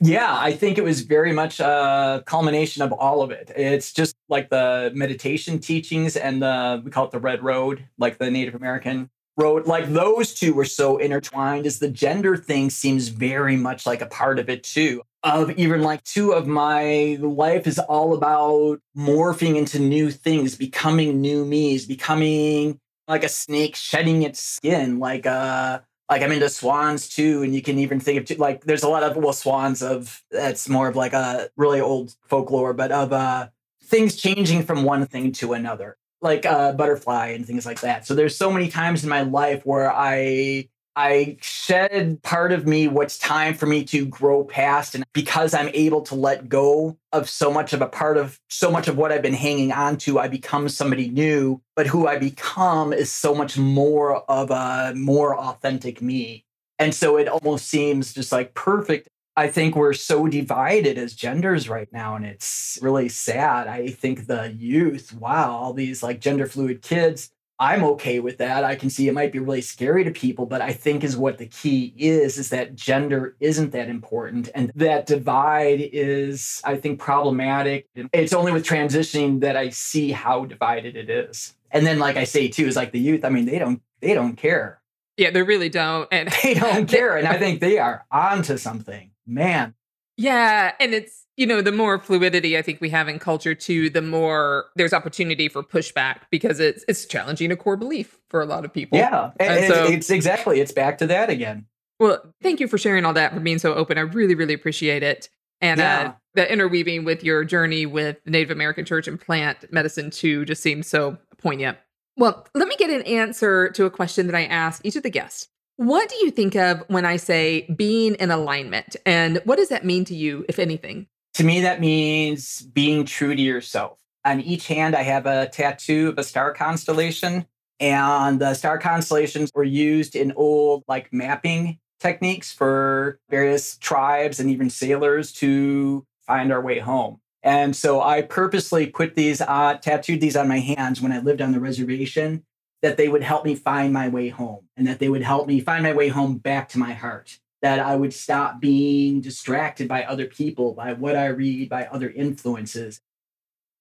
yeah 0.00 0.36
i 0.38 0.52
think 0.52 0.78
it 0.78 0.84
was 0.84 1.00
very 1.02 1.32
much 1.32 1.60
a 1.60 2.22
culmination 2.26 2.82
of 2.82 2.92
all 2.92 3.22
of 3.22 3.30
it. 3.30 3.50
It's 3.56 3.92
just 3.92 4.14
like 4.28 4.50
the 4.50 4.92
meditation 4.94 5.58
teachings 5.58 6.16
and 6.16 6.42
the 6.42 6.82
we 6.84 6.90
call 6.90 7.06
it 7.06 7.10
the 7.10 7.20
red 7.20 7.42
road 7.42 7.84
like 7.98 8.18
the 8.18 8.30
native 8.30 8.54
american 8.54 9.10
road 9.36 9.66
like 9.66 9.86
those 9.88 10.34
two 10.34 10.54
were 10.54 10.64
so 10.64 10.96
intertwined 10.96 11.66
as 11.66 11.78
the 11.78 11.88
gender 11.88 12.36
thing 12.36 12.70
seems 12.70 13.08
very 13.08 13.56
much 13.56 13.86
like 13.86 14.00
a 14.00 14.06
part 14.06 14.38
of 14.38 14.48
it 14.48 14.62
too. 14.62 15.02
Of 15.22 15.50
even 15.52 15.82
like 15.82 16.02
two 16.04 16.32
of 16.32 16.46
my 16.46 17.18
life 17.20 17.66
is 17.66 17.78
all 17.78 18.14
about 18.14 18.80
morphing 18.96 19.56
into 19.56 19.78
new 19.78 20.10
things, 20.10 20.56
becoming 20.56 21.20
new 21.20 21.44
me's, 21.44 21.84
becoming 21.84 22.78
like 23.08 23.24
a 23.24 23.28
snake 23.28 23.76
shedding 23.76 24.22
its 24.22 24.40
skin, 24.40 24.98
like 24.98 25.26
uh 25.26 25.80
like 26.10 26.22
I'm 26.22 26.32
into 26.32 26.48
swans 26.48 27.08
too, 27.08 27.42
and 27.42 27.54
you 27.54 27.62
can 27.62 27.78
even 27.78 28.00
think 28.00 28.30
of 28.30 28.38
like 28.38 28.64
there's 28.64 28.82
a 28.82 28.88
lot 28.88 29.02
of 29.02 29.16
well 29.16 29.32
swans 29.32 29.82
of 29.82 30.22
that's 30.30 30.68
more 30.68 30.88
of 30.88 30.96
like 30.96 31.12
a 31.12 31.48
really 31.56 31.80
old 31.80 32.14
folklore, 32.26 32.72
but 32.72 32.92
of 32.92 33.12
uh 33.12 33.48
things 33.84 34.16
changing 34.16 34.62
from 34.62 34.84
one 34.84 35.06
thing 35.06 35.32
to 35.32 35.52
another, 35.52 35.96
like 36.20 36.44
a 36.44 36.50
uh, 36.50 36.72
butterfly 36.72 37.28
and 37.28 37.46
things 37.46 37.64
like 37.66 37.80
that. 37.80 38.06
So 38.06 38.14
there's 38.14 38.36
so 38.36 38.50
many 38.50 38.68
times 38.68 39.04
in 39.04 39.10
my 39.10 39.22
life 39.22 39.64
where 39.64 39.92
I 39.92 40.68
I 40.96 41.36
shed 41.42 42.22
part 42.22 42.52
of 42.52 42.66
me 42.66 42.88
what's 42.88 43.18
time 43.18 43.52
for 43.52 43.66
me 43.66 43.84
to 43.84 44.06
grow 44.06 44.44
past. 44.44 44.94
And 44.94 45.04
because 45.12 45.52
I'm 45.52 45.68
able 45.74 46.00
to 46.02 46.14
let 46.14 46.48
go 46.48 46.96
of 47.12 47.28
so 47.28 47.52
much 47.52 47.74
of 47.74 47.82
a 47.82 47.86
part 47.86 48.16
of 48.16 48.40
so 48.48 48.70
much 48.70 48.88
of 48.88 48.96
what 48.96 49.12
I've 49.12 49.20
been 49.20 49.34
hanging 49.34 49.72
on 49.72 49.98
to, 49.98 50.18
I 50.18 50.28
become 50.28 50.70
somebody 50.70 51.10
new. 51.10 51.60
But 51.74 51.86
who 51.86 52.06
I 52.06 52.18
become 52.18 52.94
is 52.94 53.12
so 53.12 53.34
much 53.34 53.58
more 53.58 54.22
of 54.30 54.50
a 54.50 54.94
more 54.96 55.38
authentic 55.38 56.00
me. 56.00 56.46
And 56.78 56.94
so 56.94 57.18
it 57.18 57.28
almost 57.28 57.68
seems 57.68 58.14
just 58.14 58.32
like 58.32 58.54
perfect. 58.54 59.08
I 59.38 59.48
think 59.48 59.76
we're 59.76 59.92
so 59.92 60.26
divided 60.28 60.96
as 60.96 61.12
genders 61.12 61.68
right 61.68 61.92
now, 61.92 62.16
and 62.16 62.24
it's 62.24 62.78
really 62.80 63.10
sad. 63.10 63.68
I 63.68 63.88
think 63.88 64.26
the 64.26 64.50
youth, 64.56 65.12
wow, 65.12 65.50
all 65.54 65.74
these 65.74 66.02
like 66.02 66.22
gender 66.22 66.46
fluid 66.46 66.80
kids, 66.80 67.30
I'm 67.58 67.84
okay 67.84 68.20
with 68.20 68.38
that. 68.38 68.64
I 68.64 68.74
can 68.74 68.90
see 68.90 69.08
it 69.08 69.14
might 69.14 69.32
be 69.32 69.38
really 69.38 69.62
scary 69.62 70.04
to 70.04 70.10
people, 70.10 70.44
but 70.44 70.60
I 70.60 70.72
think 70.72 71.02
is 71.02 71.16
what 71.16 71.38
the 71.38 71.46
key 71.46 71.94
is 71.96 72.36
is 72.36 72.50
that 72.50 72.74
gender 72.74 73.34
isn't 73.40 73.72
that 73.72 73.88
important 73.88 74.50
and 74.54 74.70
that 74.74 75.06
divide 75.06 75.80
is 75.80 76.60
I 76.64 76.76
think 76.76 77.00
problematic. 77.00 77.88
It's 78.12 78.34
only 78.34 78.52
with 78.52 78.66
transitioning 78.66 79.40
that 79.40 79.56
I 79.56 79.70
see 79.70 80.12
how 80.12 80.44
divided 80.44 80.96
it 80.96 81.08
is. 81.08 81.54
And 81.70 81.86
then 81.86 81.98
like 81.98 82.16
I 82.16 82.24
say 82.24 82.48
too 82.48 82.66
is 82.66 82.76
like 82.76 82.92
the 82.92 83.00
youth, 83.00 83.24
I 83.24 83.30
mean 83.30 83.46
they 83.46 83.58
don't 83.58 83.80
they 84.00 84.12
don't 84.12 84.36
care. 84.36 84.82
Yeah, 85.16 85.30
they 85.30 85.42
really 85.42 85.70
don't. 85.70 86.08
And 86.12 86.28
they 86.42 86.54
don't 86.54 86.86
care 86.88 87.16
and 87.16 87.26
I 87.26 87.38
think 87.38 87.60
they 87.60 87.78
are 87.78 88.04
onto 88.10 88.58
something. 88.58 89.12
Man. 89.26 89.74
Yeah, 90.16 90.72
and 90.80 90.94
it's 90.94 91.26
you 91.36 91.46
know, 91.46 91.60
the 91.60 91.72
more 91.72 91.98
fluidity 91.98 92.56
I 92.56 92.62
think 92.62 92.80
we 92.80 92.88
have 92.90 93.08
in 93.08 93.18
culture 93.18 93.54
too, 93.54 93.90
the 93.90 94.00
more 94.00 94.66
there's 94.74 94.94
opportunity 94.94 95.48
for 95.48 95.62
pushback 95.62 96.20
because 96.30 96.60
it's 96.60 96.84
it's 96.88 97.04
challenging 97.04 97.52
a 97.52 97.56
core 97.56 97.76
belief 97.76 98.18
for 98.30 98.40
a 98.40 98.46
lot 98.46 98.64
of 98.64 98.72
people. 98.72 98.98
Yeah. 98.98 99.32
And, 99.38 99.64
and 99.64 99.74
so, 99.74 99.84
it's 99.84 100.10
exactly 100.10 100.60
it's 100.60 100.72
back 100.72 100.98
to 100.98 101.06
that 101.08 101.28
again. 101.28 101.66
Well, 102.00 102.22
thank 102.42 102.60
you 102.60 102.68
for 102.68 102.78
sharing 102.78 103.04
all 103.04 103.14
that, 103.14 103.32
for 103.32 103.40
being 103.40 103.58
so 103.58 103.74
open. 103.74 103.96
I 103.96 104.02
really, 104.02 104.34
really 104.34 104.52
appreciate 104.54 105.02
it. 105.02 105.30
And 105.62 105.80
uh, 105.80 105.82
yeah. 105.82 106.08
uh, 106.08 106.12
the 106.34 106.52
interweaving 106.52 107.04
with 107.04 107.24
your 107.24 107.44
journey 107.44 107.86
with 107.86 108.18
Native 108.26 108.50
American 108.50 108.84
church 108.84 109.08
and 109.08 109.20
plant 109.20 109.70
medicine 109.70 110.10
too 110.10 110.44
just 110.44 110.62
seems 110.62 110.86
so 110.86 111.18
poignant. 111.38 111.78
Well, 112.18 112.46
let 112.54 112.68
me 112.68 112.76
get 112.76 112.88
an 112.88 113.02
answer 113.02 113.70
to 113.70 113.84
a 113.84 113.90
question 113.90 114.26
that 114.26 114.34
I 114.34 114.46
ask 114.46 114.84
each 114.84 114.96
of 114.96 115.02
the 115.02 115.10
guests. 115.10 115.48
What 115.76 116.08
do 116.08 116.16
you 116.16 116.30
think 116.30 116.56
of 116.56 116.82
when 116.88 117.04
I 117.04 117.16
say 117.16 117.68
being 117.76 118.14
in 118.14 118.30
alignment? 118.30 118.96
And 119.04 119.42
what 119.44 119.56
does 119.56 119.68
that 119.68 119.84
mean 119.84 120.06
to 120.06 120.14
you, 120.14 120.46
if 120.48 120.58
anything? 120.58 121.06
To 121.34 121.44
me, 121.44 121.60
that 121.60 121.80
means 121.80 122.62
being 122.62 123.04
true 123.04 123.36
to 123.36 123.42
yourself. 123.42 124.00
On 124.24 124.40
each 124.40 124.68
hand, 124.68 124.96
I 124.96 125.02
have 125.02 125.26
a 125.26 125.48
tattoo 125.48 126.08
of 126.08 126.18
a 126.18 126.24
star 126.24 126.54
constellation, 126.54 127.44
and 127.78 128.40
the 128.40 128.54
star 128.54 128.78
constellations 128.78 129.50
were 129.54 129.64
used 129.64 130.16
in 130.16 130.32
old 130.34 130.82
like 130.88 131.12
mapping 131.12 131.78
techniques 132.00 132.52
for 132.52 133.20
various 133.28 133.76
tribes 133.76 134.40
and 134.40 134.50
even 134.50 134.70
sailors 134.70 135.30
to 135.34 136.06
find 136.26 136.52
our 136.52 136.62
way 136.62 136.78
home. 136.78 137.20
And 137.42 137.76
so 137.76 138.00
I 138.00 138.22
purposely 138.22 138.86
put 138.86 139.14
these, 139.14 139.42
uh, 139.42 139.78
tattooed 139.80 140.22
these 140.22 140.36
on 140.36 140.48
my 140.48 140.58
hands 140.58 141.02
when 141.02 141.12
I 141.12 141.20
lived 141.20 141.42
on 141.42 141.52
the 141.52 141.60
reservation, 141.60 142.44
that 142.86 142.96
they 142.96 143.08
would 143.08 143.22
help 143.22 143.44
me 143.44 143.56
find 143.56 143.92
my 143.92 144.08
way 144.08 144.28
home 144.28 144.68
and 144.76 144.86
that 144.86 145.00
they 145.00 145.08
would 145.08 145.22
help 145.22 145.48
me 145.48 145.58
find 145.58 145.82
my 145.82 145.92
way 145.92 146.06
home 146.06 146.38
back 146.38 146.68
to 146.68 146.78
my 146.78 146.92
heart 146.92 147.36
that 147.60 147.80
I 147.80 147.96
would 147.96 148.14
stop 148.14 148.60
being 148.60 149.20
distracted 149.20 149.88
by 149.88 150.04
other 150.04 150.26
people, 150.26 150.72
by 150.72 150.92
what 150.92 151.16
I 151.16 151.26
read, 151.26 151.68
by 151.68 151.86
other 151.86 152.08
influences. 152.08 153.00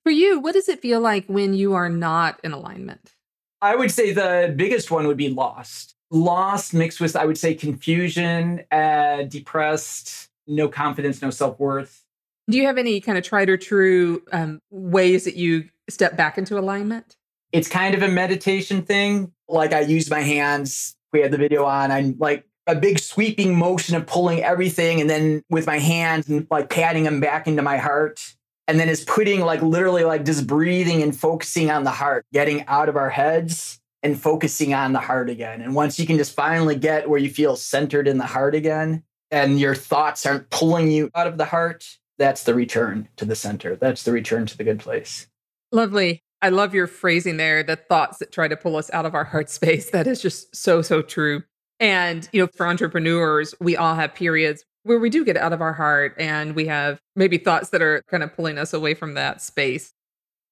For 0.03 0.09
you, 0.09 0.39
what 0.39 0.53
does 0.53 0.67
it 0.69 0.81
feel 0.81 1.01
like 1.01 1.25
when 1.27 1.53
you 1.53 1.75
are 1.75 1.87
not 1.87 2.39
in 2.43 2.51
alignment? 2.51 3.13
I 3.61 3.75
would 3.75 3.91
say 3.91 4.11
the 4.11 4.51
biggest 4.55 4.89
one 4.89 5.05
would 5.05 5.17
be 5.17 5.29
lost. 5.29 5.93
Lost 6.09 6.73
mixed 6.73 6.99
with, 6.99 7.15
I 7.15 7.25
would 7.25 7.37
say, 7.37 7.53
confusion, 7.53 8.63
uh, 8.71 9.21
depressed, 9.23 10.29
no 10.47 10.67
confidence, 10.67 11.21
no 11.21 11.29
self 11.29 11.59
worth. 11.59 12.03
Do 12.49 12.57
you 12.57 12.65
have 12.65 12.79
any 12.79 13.01
kind 13.01 13.19
of 13.19 13.23
tried 13.23 13.49
or 13.49 13.57
true 13.57 14.23
um, 14.31 14.63
ways 14.71 15.25
that 15.25 15.35
you 15.35 15.69
step 15.89 16.17
back 16.17 16.39
into 16.39 16.57
alignment? 16.57 17.17
It's 17.55 17.69
kind 17.69 17.95
of 17.95 18.03
a 18.03 18.09
meditation 18.09 18.81
thing. 18.81 19.31
Like 19.47 19.71
I 19.71 19.79
use 19.79 20.09
my 20.09 20.19
hands. 20.19 20.93
We 21.13 21.21
had 21.21 21.31
the 21.31 21.37
video 21.37 21.63
on. 21.63 21.89
I'm 21.89 22.17
like 22.19 22.45
a 22.67 22.75
big 22.75 22.99
sweeping 22.99 23.57
motion 23.57 23.95
of 23.95 24.05
pulling 24.05 24.43
everything 24.43 24.99
and 24.99 25.09
then 25.09 25.41
with 25.49 25.65
my 25.65 25.79
hands 25.79 26.27
and 26.27 26.45
like 26.51 26.69
patting 26.69 27.03
them 27.03 27.21
back 27.21 27.47
into 27.47 27.61
my 27.61 27.77
heart 27.77 28.19
and 28.67 28.77
then 28.77 28.89
is 28.89 29.05
putting 29.05 29.39
like 29.39 29.61
literally 29.61 30.03
like 30.03 30.25
just 30.25 30.45
breathing 30.45 31.01
and 31.01 31.17
focusing 31.17 31.71
on 31.71 31.85
the 31.85 31.91
heart 31.91 32.25
getting 32.33 32.65
out 32.65 32.89
of 32.89 32.97
our 32.97 33.09
heads 33.09 33.79
and 34.03 34.19
focusing 34.19 34.73
on 34.73 34.91
the 34.93 34.99
heart 34.99 35.29
again 35.29 35.61
and 35.61 35.75
once 35.75 35.99
you 35.99 36.05
can 36.05 36.17
just 36.17 36.35
finally 36.35 36.75
get 36.75 37.07
where 37.07 37.19
you 37.19 37.29
feel 37.29 37.55
centered 37.55 38.07
in 38.07 38.17
the 38.17 38.25
heart 38.25 38.55
again 38.55 39.03
and 39.29 39.59
your 39.59 39.75
thoughts 39.75 40.25
aren't 40.25 40.49
pulling 40.49 40.89
you 40.89 41.09
out 41.13 41.27
of 41.27 41.37
the 41.37 41.45
heart 41.45 41.85
that's 42.17 42.43
the 42.43 42.55
return 42.55 43.07
to 43.15 43.25
the 43.25 43.35
center 43.35 43.75
that's 43.75 44.01
the 44.03 44.11
return 44.11 44.47
to 44.47 44.57
the 44.57 44.63
good 44.63 44.79
place 44.79 45.27
lovely 45.71 46.23
I 46.45 46.49
love 46.49 46.75
your 46.75 46.85
phrasing 46.85 47.37
there, 47.37 47.63
the 47.63 47.75
thoughts 47.75 48.19
that 48.19 48.31
try 48.31 48.47
to 48.47 48.55
pull 48.55 48.75
us 48.75 48.91
out 48.93 49.07
of 49.07 49.15
our 49.15 49.23
heart 49.23 49.49
space. 49.49 49.89
That 49.89 50.05
is 50.05 50.21
just 50.21 50.55
so, 50.55 50.83
so 50.83 51.01
true. 51.01 51.41
And, 51.79 52.29
you 52.31 52.39
know, 52.39 52.47
for 52.55 52.67
entrepreneurs, 52.67 53.55
we 53.59 53.75
all 53.75 53.95
have 53.95 54.13
periods 54.13 54.63
where 54.83 54.99
we 54.99 55.09
do 55.09 55.25
get 55.25 55.37
out 55.37 55.53
of 55.53 55.61
our 55.61 55.73
heart 55.73 56.13
and 56.19 56.55
we 56.55 56.67
have 56.67 57.01
maybe 57.15 57.39
thoughts 57.39 57.69
that 57.69 57.81
are 57.81 58.03
kind 58.11 58.21
of 58.21 58.31
pulling 58.35 58.59
us 58.59 58.73
away 58.73 58.93
from 58.93 59.15
that 59.15 59.41
space. 59.41 59.91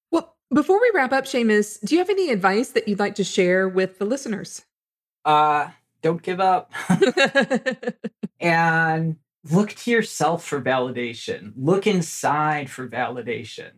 Well, 0.09 0.35
before 0.51 0.81
we 0.81 0.91
wrap 0.95 1.13
up, 1.13 1.25
Seamus, 1.25 1.79
do 1.85 1.93
you 1.93 1.99
have 1.99 2.09
any 2.09 2.31
advice 2.31 2.69
that 2.69 2.87
you'd 2.87 2.97
like 2.97 3.13
to 3.15 3.23
share 3.23 3.69
with 3.69 3.99
the 3.99 4.05
listeners? 4.05 4.63
Uh, 5.23 5.69
don't 6.01 6.23
give 6.23 6.39
up. 6.39 6.71
and 8.39 9.17
look 9.51 9.73
to 9.73 9.91
yourself 9.91 10.43
for 10.43 10.59
validation. 10.59 11.53
Look 11.55 11.85
inside 11.85 12.71
for 12.71 12.87
validation. 12.89 13.73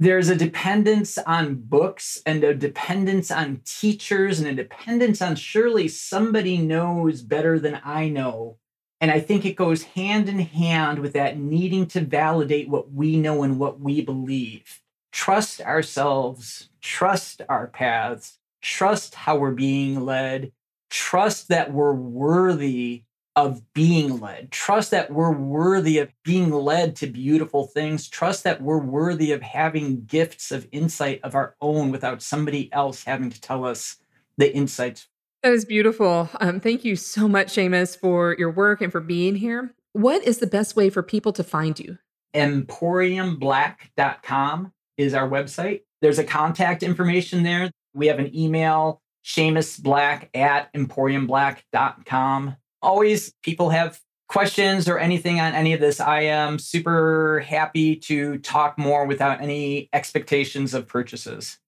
There's 0.00 0.30
a 0.30 0.34
dependence 0.34 1.18
on 1.18 1.56
books 1.56 2.22
and 2.24 2.42
a 2.42 2.54
dependence 2.54 3.30
on 3.30 3.60
teachers 3.66 4.40
and 4.40 4.48
a 4.48 4.54
dependence 4.54 5.20
on 5.20 5.36
surely 5.36 5.88
somebody 5.88 6.56
knows 6.56 7.20
better 7.20 7.58
than 7.58 7.78
I 7.84 8.08
know. 8.08 8.56
And 9.02 9.10
I 9.10 9.20
think 9.20 9.44
it 9.44 9.56
goes 9.56 9.82
hand 9.82 10.30
in 10.30 10.38
hand 10.38 11.00
with 11.00 11.12
that 11.12 11.38
needing 11.38 11.86
to 11.88 12.00
validate 12.00 12.70
what 12.70 12.90
we 12.90 13.18
know 13.18 13.42
and 13.42 13.58
what 13.58 13.78
we 13.78 14.00
believe. 14.00 14.80
Trust 15.12 15.60
ourselves, 15.60 16.70
trust 16.80 17.42
our 17.50 17.66
paths, 17.66 18.38
trust 18.62 19.14
how 19.14 19.36
we're 19.36 19.50
being 19.50 20.00
led, 20.00 20.50
trust 20.88 21.48
that 21.48 21.74
we're 21.74 21.92
worthy 21.92 23.04
of 23.36 23.62
being 23.74 24.18
led. 24.18 24.50
Trust 24.50 24.90
that 24.90 25.12
we're 25.12 25.32
worthy 25.32 25.98
of 25.98 26.12
being 26.24 26.50
led 26.50 26.96
to 26.96 27.06
beautiful 27.06 27.66
things. 27.66 28.08
Trust 28.08 28.44
that 28.44 28.60
we're 28.60 28.82
worthy 28.82 29.32
of 29.32 29.42
having 29.42 30.04
gifts 30.04 30.50
of 30.50 30.66
insight 30.72 31.20
of 31.22 31.34
our 31.34 31.54
own 31.60 31.90
without 31.90 32.22
somebody 32.22 32.72
else 32.72 33.04
having 33.04 33.30
to 33.30 33.40
tell 33.40 33.64
us 33.64 33.96
the 34.36 34.54
insights. 34.54 35.08
That 35.42 35.52
is 35.52 35.64
beautiful. 35.64 36.28
Um, 36.40 36.60
thank 36.60 36.84
you 36.84 36.96
so 36.96 37.28
much, 37.28 37.48
Seamus, 37.48 37.98
for 37.98 38.36
your 38.38 38.50
work 38.50 38.82
and 38.82 38.92
for 38.92 39.00
being 39.00 39.36
here. 39.36 39.74
What 39.92 40.22
is 40.24 40.38
the 40.38 40.46
best 40.46 40.76
way 40.76 40.90
for 40.90 41.02
people 41.02 41.32
to 41.32 41.42
find 41.42 41.78
you? 41.78 41.98
EmporiumBlack.com 42.34 44.72
is 44.96 45.14
our 45.14 45.28
website. 45.28 45.80
There's 46.02 46.18
a 46.18 46.24
contact 46.24 46.82
information 46.82 47.42
there. 47.42 47.70
We 47.94 48.08
have 48.08 48.18
an 48.18 48.36
email, 48.36 49.00
Seamus 49.24 49.82
Black 49.82 50.28
at 50.34 50.70
EmporiumBlack.com 50.74 52.56
always 52.82 53.32
people 53.42 53.70
have 53.70 54.00
questions 54.28 54.88
or 54.88 54.98
anything 54.98 55.40
on 55.40 55.52
any 55.54 55.72
of 55.72 55.80
this, 55.80 56.00
I 56.00 56.22
am 56.22 56.58
super 56.58 57.40
happy 57.46 57.96
to 57.96 58.38
talk 58.38 58.78
more 58.78 59.06
without 59.06 59.40
any 59.40 59.88
expectations 59.92 60.72
of 60.72 60.86
purchases. 60.86 61.58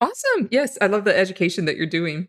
Awesome. 0.00 0.48
Yes, 0.50 0.78
I 0.80 0.86
love 0.86 1.04
the 1.04 1.16
education 1.16 1.66
that 1.66 1.76
you're 1.76 1.86
doing. 1.86 2.28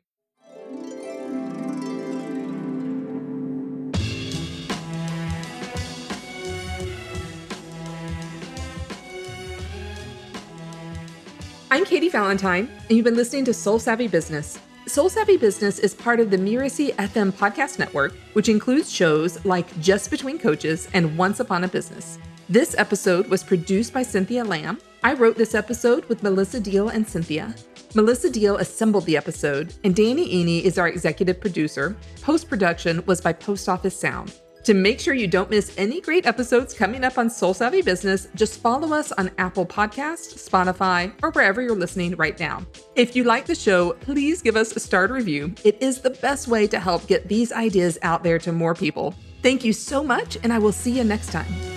I'm 11.70 11.86
Katy 11.86 12.10
Valentine, 12.10 12.70
and 12.88 12.98
you've 12.98 13.04
been 13.04 13.16
listening 13.16 13.46
to 13.46 13.54
Soul 13.54 13.78
Savvy 13.78 14.08
Business 14.08 14.58
Soul 14.88 15.10
Savvy 15.10 15.36
Business 15.36 15.80
is 15.80 15.94
part 15.94 16.22
of 16.22 16.32
the 16.32 16.38
Mirasee 16.38 16.96
FM 16.96 17.34
podcast 17.34 17.78
network, 17.78 18.14
which 18.32 18.48
includes 18.48 18.90
shows 18.90 19.44
like 19.44 19.78
Just 19.82 20.10
Between 20.10 20.40
Coaches 20.40 20.88
and 20.94 21.18
Once 21.18 21.42
Upon 21.42 21.66
a 21.66 21.68
Business. 21.68 22.18
This 22.48 22.74
episode 22.78 23.28
was 23.28 23.44
produced 23.44 23.94
by 23.94 24.02
Cynthia 24.02 24.46
Lamb. 24.46 24.80
I 25.04 25.12
wrote 25.12 25.36
this 25.36 25.56
episode 25.56 26.06
with 26.06 26.24
Melissa 26.24 26.62
Deal 26.62 26.88
and 26.88 27.06
Cynthia. 27.06 27.54
Melissa 27.96 28.30
Deal 28.30 28.56
assembled 28.56 29.06
the 29.06 29.18
episode, 29.18 29.74
and 29.84 29.94
Danny 29.94 30.26
Iny 30.42 30.62
is 30.62 30.78
our 30.78 30.88
executive 30.88 31.42
producer. 31.42 31.98
Post 32.22 32.48
production 32.48 33.06
was 33.06 33.20
by 33.20 33.34
Post 33.34 33.68
Office 33.68 34.00
Sound. 34.00 34.40
To 34.68 34.74
make 34.74 35.00
sure 35.00 35.14
you 35.14 35.28
don't 35.28 35.50
miss 35.50 35.74
any 35.78 36.02
great 36.02 36.26
episodes 36.26 36.74
coming 36.74 37.06
up 37.06 37.18
on 37.18 37.30
Soul 37.30 37.54
Savvy 37.54 37.82
Business, 37.82 38.28
just 38.36 38.60
follow 38.60 38.94
us 38.94 39.14
on 39.14 39.32
Apple 39.38 39.66
Podcasts, 39.66 40.46
Spotify, 40.46 41.14
or 41.24 41.32
wherever 41.32 41.62
you're 41.62 41.74
listening 41.74 42.18
right 42.18 42.38
now. 42.38 42.66
If 42.94 43.16
you 43.16 43.24
like 43.24 43.46
the 43.46 43.56
show, 43.56 43.94
please 43.94 44.42
give 44.42 44.58
us 44.58 44.76
a 44.76 44.82
starred 44.82 45.10
review. 45.10 45.56
It 45.64 45.82
is 45.82 46.02
the 46.02 46.10
best 46.10 46.50
way 46.50 46.68
to 46.68 46.82
help 46.82 47.08
get 47.08 47.30
these 47.30 47.54
ideas 47.54 47.98
out 48.02 48.24
there 48.26 48.40
to 48.40 48.52
more 48.52 48.76
people. 48.76 49.16
Thank 49.42 49.64
you 49.64 49.72
so 49.72 50.04
much, 50.04 50.38
and 50.44 50.52
I 50.52 50.60
will 50.60 50.74
see 50.74 50.92
you 50.92 51.06
next 51.06 51.32
time. 51.32 51.77